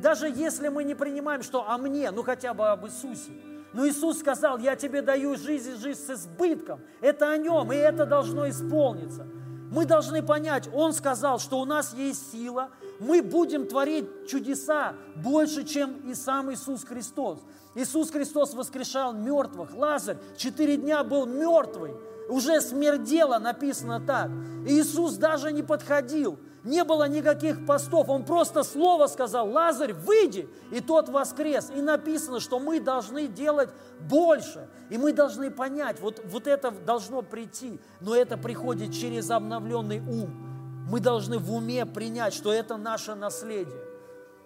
[0.00, 3.30] Даже если мы не принимаем, что о мне, ну хотя бы об Иисусе.
[3.74, 6.80] Но Иисус сказал, я тебе даю жизнь и жизнь с избытком.
[7.00, 9.24] Это о нем, и это должно исполниться.
[9.70, 15.64] Мы должны понять, Он сказал, что у нас есть сила, мы будем творить чудеса больше,
[15.64, 17.38] чем и сам Иисус Христос.
[17.74, 19.74] Иисус Христос воскрешал мертвых.
[19.74, 21.94] Лазарь четыре дня был мертвый.
[22.28, 24.30] Уже смердело, написано так.
[24.66, 26.38] Иисус даже не подходил.
[26.62, 28.10] Не было никаких постов.
[28.10, 30.48] Он просто слово сказал, Лазарь, выйди.
[30.70, 31.70] И тот воскрес.
[31.74, 34.68] И написано, что мы должны делать больше.
[34.90, 37.80] И мы должны понять, вот, вот это должно прийти.
[38.00, 40.86] Но это приходит через обновленный ум.
[40.90, 43.82] Мы должны в уме принять, что это наше наследие.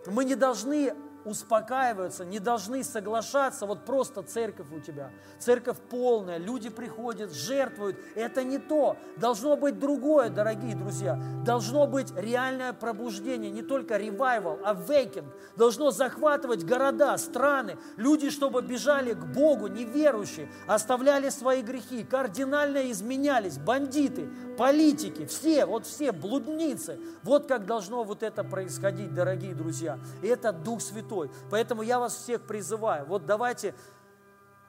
[0.06, 0.94] Мы не должны
[1.24, 5.10] успокаиваются, не должны соглашаться, вот просто церковь у тебя.
[5.38, 7.98] Церковь полная, люди приходят, жертвуют.
[8.14, 8.96] Это не то.
[9.16, 11.20] Должно быть другое, дорогие друзья.
[11.44, 15.26] Должно быть реальное пробуждение, не только ревайвал, а вейкинг.
[15.56, 17.76] Должно захватывать города, страны.
[17.96, 24.28] Люди, чтобы бежали к Богу, неверующие, оставляли свои грехи, кардинально изменялись, бандиты,
[24.62, 26.96] политики, все, вот все, блудницы.
[27.24, 29.98] Вот как должно вот это происходить, дорогие друзья.
[30.22, 31.32] И это Дух Святой.
[31.50, 33.74] Поэтому я вас всех призываю, вот давайте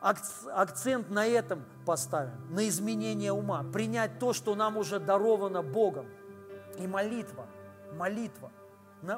[0.02, 6.08] акцент на этом поставим, на изменение ума, принять то, что нам уже даровано Богом.
[6.80, 7.46] И молитва,
[7.96, 8.52] молитва.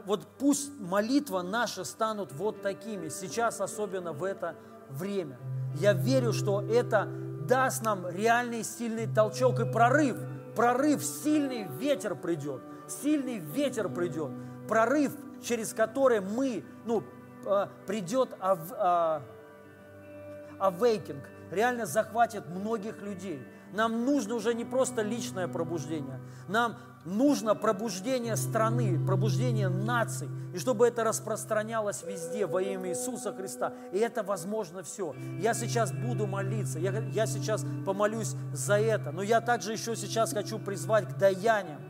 [0.06, 4.58] Вот пусть молитва наши станут вот такими, сейчас особенно в это
[4.90, 5.40] время.
[5.76, 7.08] Я верю, что это
[7.48, 10.18] даст нам реальный сильный толчок и прорыв.
[10.56, 14.32] Прорыв, сильный ветер придет, сильный ветер придет.
[14.68, 15.12] Прорыв,
[15.44, 17.04] через который мы, ну,
[17.46, 19.22] а, придет а,
[20.60, 21.22] awakening,
[21.52, 23.46] реально захватит многих людей.
[23.76, 30.88] Нам нужно уже не просто личное пробуждение, нам нужно пробуждение страны, пробуждение наций, и чтобы
[30.88, 33.74] это распространялось везде во имя Иисуса Христа.
[33.92, 35.14] И это возможно все.
[35.40, 40.34] Я сейчас буду молиться, я, я сейчас помолюсь за это, но я также еще сейчас
[40.34, 41.82] хочу призвать к даяниям.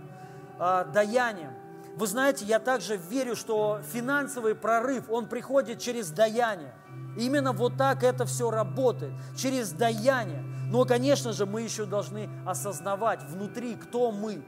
[0.59, 1.53] Э, даяниям.
[1.95, 6.73] Вы знаете, я также верю, что финансовый прорыв, он приходит через даяние.
[7.17, 10.43] Именно вот так это все работает, через даяние.
[10.65, 14.43] Но, конечно же, мы еще должны осознавать внутри, кто мы.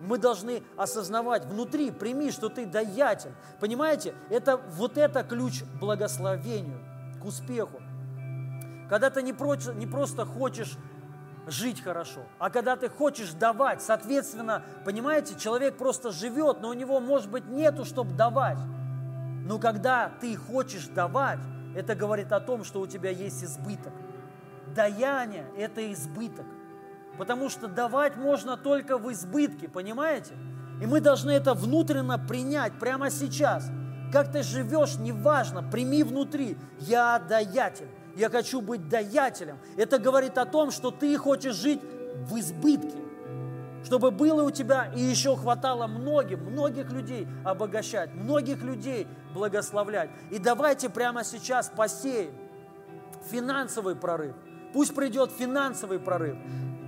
[0.00, 3.32] Мы должны осознавать внутри, прими, что ты даятель.
[3.60, 6.80] Понимаете, это вот это ключ к благословению,
[7.20, 7.80] к успеху.
[8.88, 10.76] Когда ты не, про, не просто хочешь
[11.46, 17.00] жить хорошо, а когда ты хочешь давать, соответственно, понимаете, человек просто живет, но у него,
[17.00, 18.58] может быть, нету, чтобы давать.
[19.44, 21.38] Но когда ты хочешь давать,
[21.74, 23.92] это говорит о том, что у тебя есть избыток.
[24.74, 26.46] Даяние– это избыток.
[27.18, 30.34] Потому что давать можно только в избытке, понимаете?
[30.80, 33.70] И мы должны это внутренно принять прямо сейчас.
[34.12, 36.56] Как ты живешь, неважно, прими внутри.
[36.78, 37.88] Я даятель.
[38.16, 39.58] Я хочу быть даятелем.
[39.76, 41.80] Это говорит о том, что ты хочешь жить
[42.26, 43.02] в избытке
[43.84, 50.10] чтобы было у тебя и еще хватало многим, многих людей обогащать, многих людей благословлять.
[50.30, 52.32] И давайте прямо сейчас посеем
[53.30, 54.34] финансовый прорыв.
[54.72, 56.36] Пусть придет финансовый прорыв.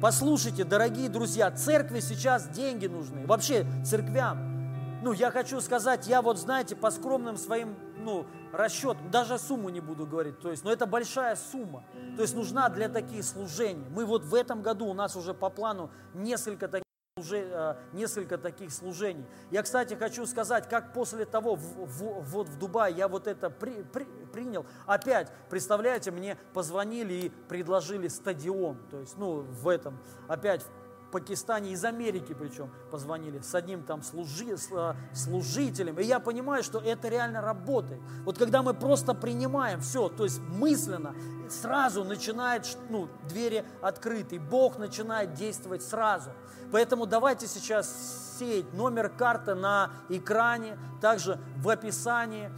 [0.01, 3.27] Послушайте, дорогие друзья, церкви сейчас деньги нужны.
[3.27, 4.55] Вообще церквям.
[5.03, 9.81] Ну, я хочу сказать, я вот, знаете, по скромным своим ну, расчет, даже сумму не
[9.81, 11.85] буду говорить, то есть, но это большая сумма,
[12.17, 13.87] то есть нужна для таких служений.
[13.91, 16.85] Мы вот в этом году, у нас уже по плану несколько таких
[17.17, 19.25] уже э, несколько таких служений.
[19.53, 23.51] Я, кстати, хочу сказать, как после того, в, в, вот в Дубае я вот это
[23.51, 29.97] при, при, принял, опять, представляете, мне позвонили и предложили стадион, то есть, ну, в этом,
[30.27, 30.67] опять,
[31.15, 36.01] Пакистане, из Америки причем позвонили, с одним там служи, э, служителем.
[36.01, 38.01] И я понимаю, что это реально работает.
[38.25, 41.15] Вот когда мы просто принимаем все, то есть мысленно,
[41.49, 46.31] сразу начинает, ну, двери открыты, Бог начинает действовать сразу.
[46.73, 52.51] Поэтому давайте сейчас сеять номер карты на экране, также в описании.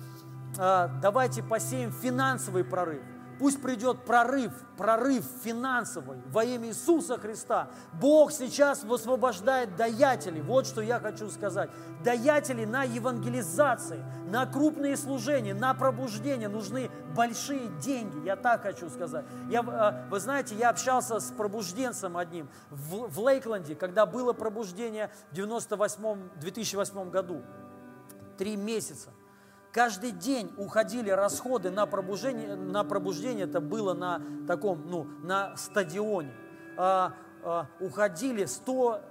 [0.56, 3.02] Э, давайте посеем финансовый прорыв.
[3.38, 7.68] Пусть придет прорыв, прорыв финансовый во имя Иисуса Христа.
[7.92, 10.40] Бог сейчас высвобождает даятелей.
[10.40, 11.70] Вот что я хочу сказать.
[12.02, 18.24] Даятели на евангелизации, на крупные служения, на пробуждение нужны большие деньги.
[18.24, 19.26] Я так хочу сказать.
[19.50, 25.10] Я, э, вы знаете, я общался с пробужденцем одним в, в Лейкленде, когда было пробуждение
[25.30, 27.42] в 98, 2008 году.
[28.38, 29.10] Три месяца.
[29.76, 36.32] Каждый день уходили расходы на пробуждение, на пробуждение это было на таком, ну, на стадионе.
[36.78, 37.12] А,
[37.42, 39.02] а, уходили 100,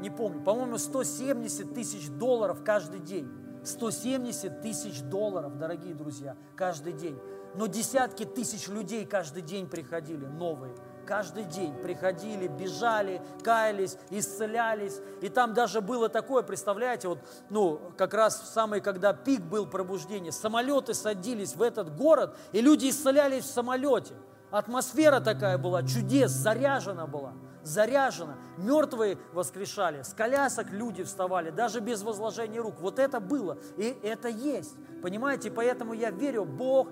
[0.00, 3.30] не помню, по-моему, 170 тысяч долларов каждый день.
[3.62, 7.16] 170 тысяч долларов, дорогие друзья, каждый день.
[7.54, 10.74] Но десятки тысяч людей каждый день приходили, новые
[11.06, 15.00] каждый день приходили, бежали, каялись, исцелялись.
[15.20, 17.18] И там даже было такое, представляете, вот,
[17.50, 22.60] ну, как раз в самый, когда пик был пробуждения, самолеты садились в этот город, и
[22.60, 24.14] люди исцелялись в самолете.
[24.50, 28.36] Атмосфера такая была, чудес, заряжена была, заряжена.
[28.58, 32.74] Мертвые воскрешали, с колясок люди вставали, даже без возложения рук.
[32.80, 34.74] Вот это было, и это есть.
[35.00, 36.88] Понимаете, поэтому я верю, Бог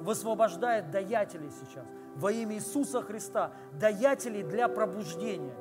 [0.00, 1.84] высвобождает даятелей сейчас
[2.16, 5.54] во имя Иисуса Христа, даятелей для пробуждения,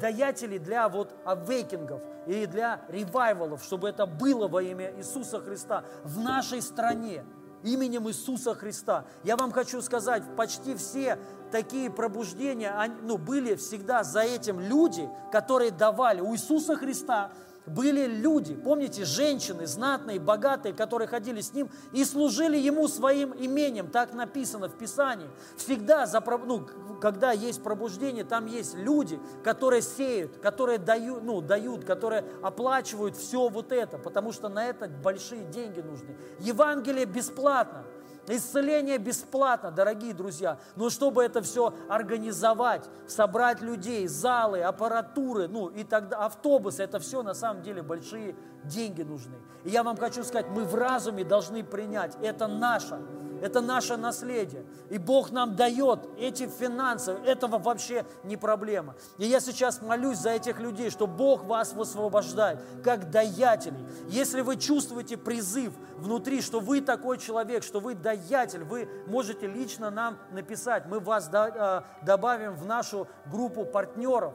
[0.00, 6.20] даятелей для вот авейкингов и для ревайвалов, чтобы это было во имя Иисуса Христа в
[6.20, 7.24] нашей стране,
[7.62, 9.04] именем Иисуса Христа.
[9.24, 11.18] Я вам хочу сказать, почти все
[11.50, 16.20] такие пробуждения ну, были всегда за этим люди, которые давали.
[16.20, 17.32] У Иисуса Христа
[17.68, 23.88] были люди, помните, женщины, знатные, богатые, которые ходили с ним и служили ему своим имением,
[23.88, 25.28] так написано в Писании.
[25.56, 26.66] Всегда, за, ну,
[27.00, 33.48] когда есть пробуждение, там есть люди, которые сеют, которые дают, ну, дают, которые оплачивают все
[33.48, 36.16] вот это, потому что на это большие деньги нужны.
[36.40, 37.84] Евангелие бесплатно.
[38.28, 40.58] Исцеление бесплатно, дорогие друзья.
[40.76, 47.22] Но чтобы это все организовать, собрать людей, залы, аппаратуры, ну и тогда автобусы, это все
[47.22, 48.36] на самом деле большие
[48.68, 49.36] деньги нужны.
[49.64, 52.98] И я вам хочу сказать, мы в разуме должны принять, это наше.
[53.40, 54.64] Это наше наследие.
[54.90, 57.12] И Бог нам дает эти финансы.
[57.24, 58.96] Этого вообще не проблема.
[59.16, 63.78] И я сейчас молюсь за этих людей, что Бог вас высвобождает, как даятелей.
[64.08, 69.90] Если вы чувствуете призыв внутри, что вы такой человек, что вы даятель, вы можете лично
[69.90, 70.86] нам написать.
[70.86, 74.34] Мы вас э, добавим в нашу группу партнеров.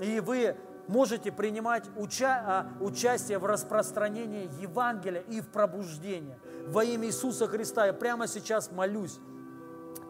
[0.00, 0.56] И вы
[0.88, 6.36] можете принимать уча- а, участие в распространении Евангелия и в пробуждении.
[6.66, 9.18] Во имя Иисуса Христа я прямо сейчас молюсь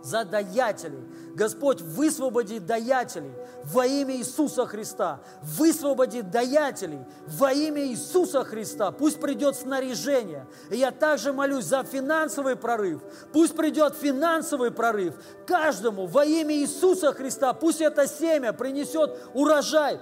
[0.03, 1.03] за даятелей.
[1.35, 3.33] Господь, высвободи даятелей
[3.65, 5.21] во имя Иисуса Христа.
[5.43, 8.91] Высвободи даятелей во имя Иисуса Христа.
[8.91, 10.47] Пусть придет снаряжение.
[10.71, 13.01] И я также молюсь за финансовый прорыв.
[13.33, 15.15] Пусть придет финансовый прорыв
[15.47, 17.53] каждому во имя Иисуса Христа.
[17.53, 20.01] Пусть это семя принесет урожай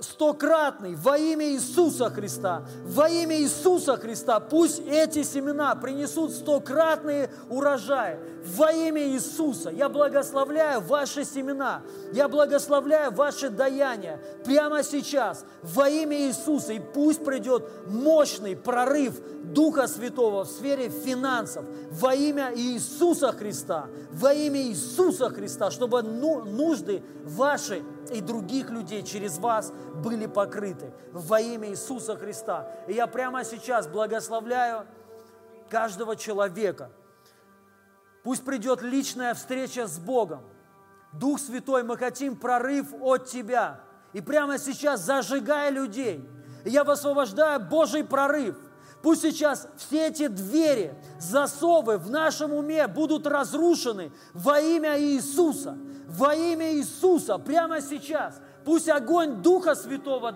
[0.00, 2.64] стократный во имя Иисуса Христа.
[2.84, 8.18] Во имя Иисуса Христа пусть эти семена принесут стократные урожаи.
[8.56, 11.82] Во имя Иисуса я благословляю ваши семена.
[12.12, 16.72] Я благословляю ваши даяния прямо сейчас во имя Иисуса.
[16.72, 19.14] И пусть придет мощный прорыв
[19.44, 23.86] Духа Святого в сфере финансов во имя Иисуса Христа.
[24.12, 29.72] Во имя Иисуса Христа, чтобы ну, нужды ваши и других людей через вас
[30.02, 32.70] были покрыты во имя Иисуса Христа.
[32.86, 34.86] И я прямо сейчас благословляю
[35.68, 36.90] каждого человека.
[38.22, 40.42] Пусть придет личная встреча с Богом.
[41.12, 43.80] Дух Святой, мы хотим прорыв от Тебя.
[44.12, 46.28] И прямо сейчас зажигая людей.
[46.64, 48.56] Я высвобождаю Божий прорыв.
[49.02, 56.34] Пусть сейчас все эти двери, засовы в нашем уме будут разрушены во имя Иисуса во
[56.34, 58.40] имя Иисуса прямо сейчас.
[58.64, 60.34] Пусть огонь Духа Святого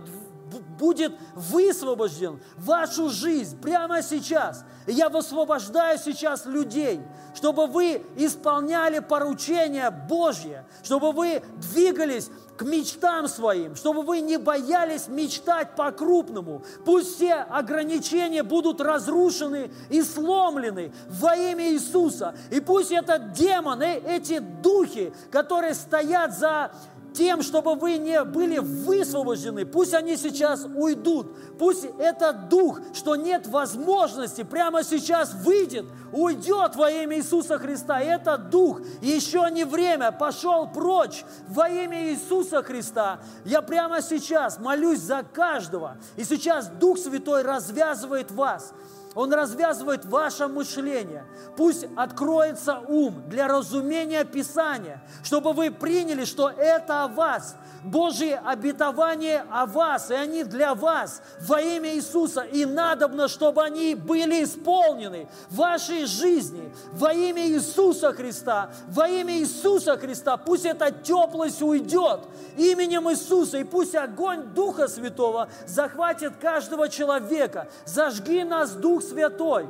[0.78, 4.64] будет высвобожден вашу жизнь прямо сейчас.
[4.86, 7.00] И я высвобождаю сейчас людей,
[7.34, 15.08] чтобы вы исполняли поручения Божье, чтобы вы двигались к мечтам своим, чтобы вы не боялись
[15.08, 16.62] мечтать по-крупному.
[16.84, 22.34] Пусть все ограничения будут разрушены и сломлены во имя Иисуса.
[22.50, 26.70] И пусть этот демон, эти духи, которые стоят за
[27.12, 29.66] тем, чтобы вы не были высвобождены.
[29.66, 31.58] Пусть они сейчас уйдут.
[31.58, 38.00] Пусть этот дух, что нет возможности, прямо сейчас выйдет, уйдет во имя Иисуса Христа.
[38.00, 43.20] Этот дух еще не время, пошел прочь во имя Иисуса Христа.
[43.44, 45.96] Я прямо сейчас молюсь за каждого.
[46.16, 48.72] И сейчас Дух Святой развязывает вас.
[49.14, 51.24] Он развязывает ваше мышление.
[51.56, 57.56] Пусть откроется ум для разумения Писания, чтобы вы приняли, что это о вас.
[57.82, 62.42] Божьи обетования о вас, и они для вас во имя Иисуса.
[62.42, 68.70] И надобно, чтобы они были исполнены в вашей жизни во имя Иисуса Христа.
[68.88, 72.20] Во имя Иисуса Христа пусть эта теплость уйдет
[72.58, 77.68] именем Иисуса, и пусть огонь Духа Святого захватит каждого человека.
[77.86, 79.66] Зажги нас, Дух Святой.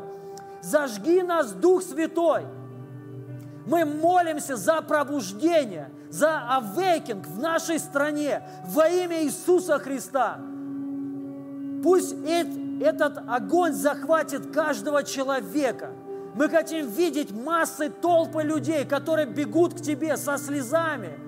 [0.62, 2.46] Зажги нас, Дух Святой.
[3.66, 10.38] Мы молимся за пробуждение, за awakening в нашей стране во имя Иисуса Христа.
[11.82, 12.14] Пусть
[12.80, 15.90] этот огонь захватит каждого человека.
[16.34, 21.18] Мы хотим видеть массы, толпы людей, которые бегут к Тебе со слезами,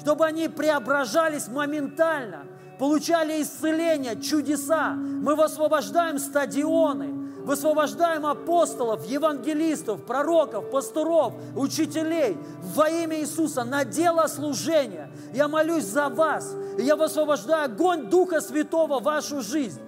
[0.00, 2.46] чтобы они преображались моментально,
[2.78, 4.92] получали исцеление, чудеса.
[4.94, 7.12] Мы высвобождаем стадионы,
[7.44, 12.36] высвобождаем апостолов, евангелистов, пророков, пасторов, учителей
[12.74, 15.10] во имя Иисуса на дело служения.
[15.32, 19.80] Я молюсь за вас, и я высвобождаю огонь Духа Святого в вашу жизнь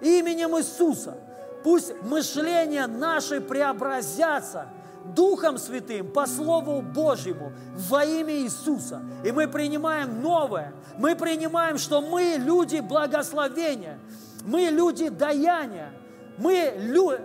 [0.00, 1.16] именем Иисуса.
[1.62, 4.68] Пусть мышление наше преобразятся
[5.04, 9.02] Духом Святым по Слову Божьему во имя Иисуса.
[9.24, 10.72] И мы принимаем новое.
[10.98, 13.98] Мы принимаем, что мы люди благословения,
[14.44, 15.92] мы люди даяния,
[16.38, 16.74] мы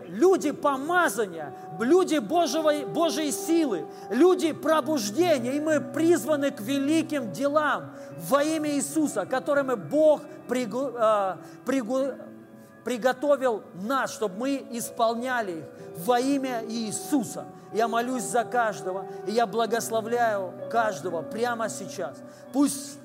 [0.08, 7.92] люди помазания, люди Божьего, Божьей силы, люди пробуждения, и мы призваны к великим делам
[8.30, 12.00] во имя Иисуса, которыми Бог пригу, э, пригу,
[12.84, 15.64] приготовил нас, чтобы мы исполняли их
[16.06, 17.46] во имя Иисуса.
[17.74, 22.18] Я молюсь за каждого, и я благословляю каждого прямо сейчас.
[22.52, 23.00] Пусть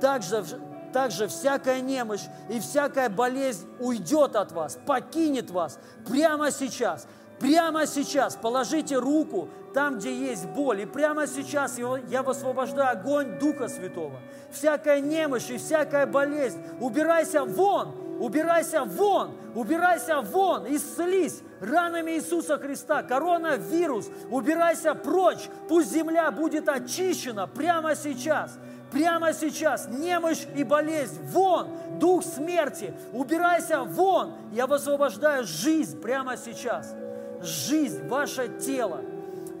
[0.00, 0.44] также
[0.92, 7.06] также всякая немощь и всякая болезнь уйдет от вас, покинет вас прямо сейчас.
[7.38, 10.80] Прямо сейчас положите руку там, где есть боль.
[10.80, 14.18] И прямо сейчас я высвобождаю огонь Духа Святого.
[14.50, 23.02] Всякая немощь и всякая болезнь, убирайся вон, убирайся вон, убирайся вон, исцелись ранами Иисуса Христа.
[23.02, 28.58] Коронавирус, убирайся прочь, пусть земля будет очищена прямо сейчас.
[28.90, 31.68] Прямо сейчас немощь и болезнь, вон,
[31.98, 34.32] дух смерти, убирайся вон.
[34.52, 36.94] Я высвобождаю жизнь прямо сейчас.
[37.42, 39.02] Жизнь, ваше тело,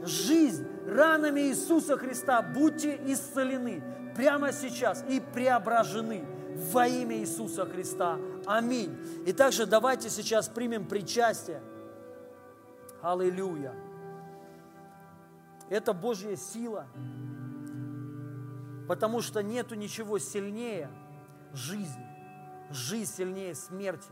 [0.02, 2.40] жизнь ранами Иисуса Христа.
[2.40, 3.82] Будьте исцелены
[4.16, 6.24] прямо сейчас и преображены
[6.72, 8.18] во имя Иисуса Христа.
[8.46, 8.96] Аминь.
[9.26, 11.60] И также давайте сейчас примем причастие.
[13.02, 13.74] Аллилуйя.
[15.68, 16.86] Это Божья сила,
[18.88, 20.90] потому что нету ничего сильнее
[21.52, 22.06] жизни.
[22.70, 24.10] Жизнь сильнее смерти.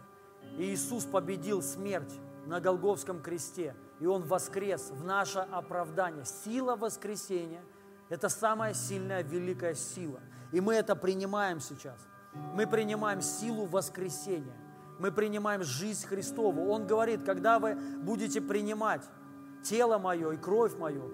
[0.58, 2.14] И Иисус победил смерть
[2.46, 6.24] на Голговском кресте, и Он воскрес в наше оправдание.
[6.24, 7.62] Сила воскресения–
[8.08, 10.20] это самая сильная, великая сила.
[10.52, 12.06] И мы это принимаем сейчас–
[12.54, 14.54] мы принимаем силу воскресения.
[14.98, 16.70] Мы принимаем жизнь Христову.
[16.70, 19.02] Он говорит, когда вы будете принимать
[19.62, 21.12] тело мое и кровь мою,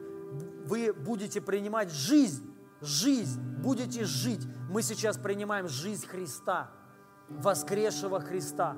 [0.66, 2.48] вы будете принимать жизнь,
[2.80, 4.46] жизнь, будете жить.
[4.70, 6.70] Мы сейчас принимаем жизнь Христа,
[7.28, 8.76] воскресшего Христа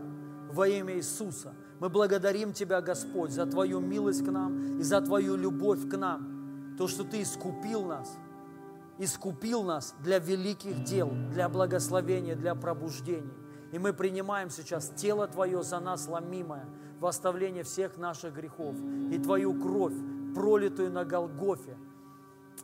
[0.51, 1.55] во имя Иисуса.
[1.81, 6.75] Мы благодарим Тебя, Господь, за Твою милость к нам и за Твою любовь к нам.
[6.79, 8.17] То, что Ты искупил нас–
[8.99, 13.33] искупил нас для великих дел, для благословения, для пробуждений.
[13.75, 16.65] И мы принимаем сейчас тело Твое за нас ломимое,
[17.01, 18.77] в оставление всех наших грехов,
[19.11, 19.95] и Твою кровь,
[20.33, 21.77] пролитую на Голгофе,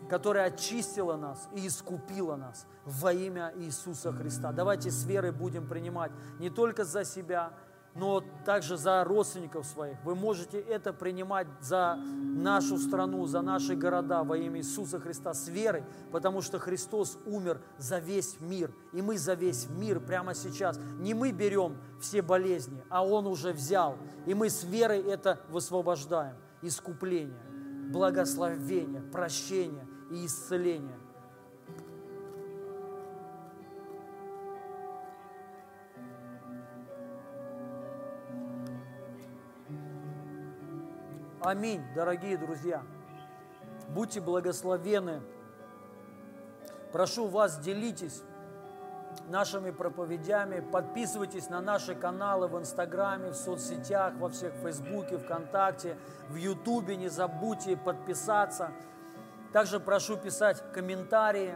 [0.09, 4.53] которая очистила нас и искупила нас во имя Иисуса Христа.
[4.53, 7.55] Давайте с верой будем принимать не только за себя,
[7.95, 9.97] но также за родственников своих.
[10.05, 15.49] Вы можете это принимать за нашу страну, за наши города во имя Иисуса Христа с
[15.49, 20.79] верой, потому что Христос умер за весь мир, и мы за весь мир прямо сейчас.
[20.99, 23.97] Не мы берем все болезни, а Он уже взял,
[24.27, 26.37] и мы с верой это высвобождаем.
[26.63, 27.41] Искупление,
[27.91, 30.99] благословение, прощение и исцеление–
[41.43, 42.83] Аминь, дорогие друзья.
[43.89, 45.23] Будьте благословены.
[46.93, 48.23] Прошу вас, делитесь
[49.27, 55.97] нашими проповедями, подписывайтесь на наши каналы в Инстаграме, в соцсетях, во всех Фейсбуке, ВКонтакте,
[56.29, 56.97] в Ютубе.
[56.97, 58.73] Не забудьте подписаться.
[59.55, 61.55] Также прошу писать комментарии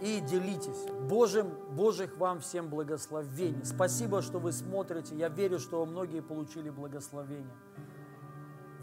[0.00, 0.90] и делитесь.
[1.10, 3.66] Божьим, Божьих вам всем благословений.
[3.66, 5.14] Спасибо, что вы смотрите.
[5.14, 7.52] Я верю, что многие получили благословение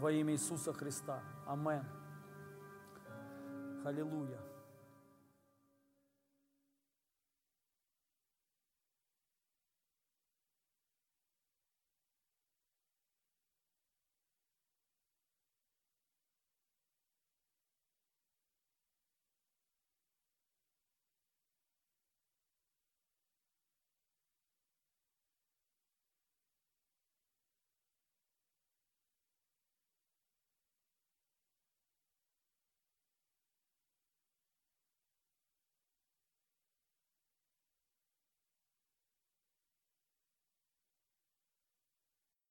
[0.02, 1.22] во имя Иисуса Христа.
[1.46, 1.84] Амен.
[3.84, 4.40] Аллилуйя.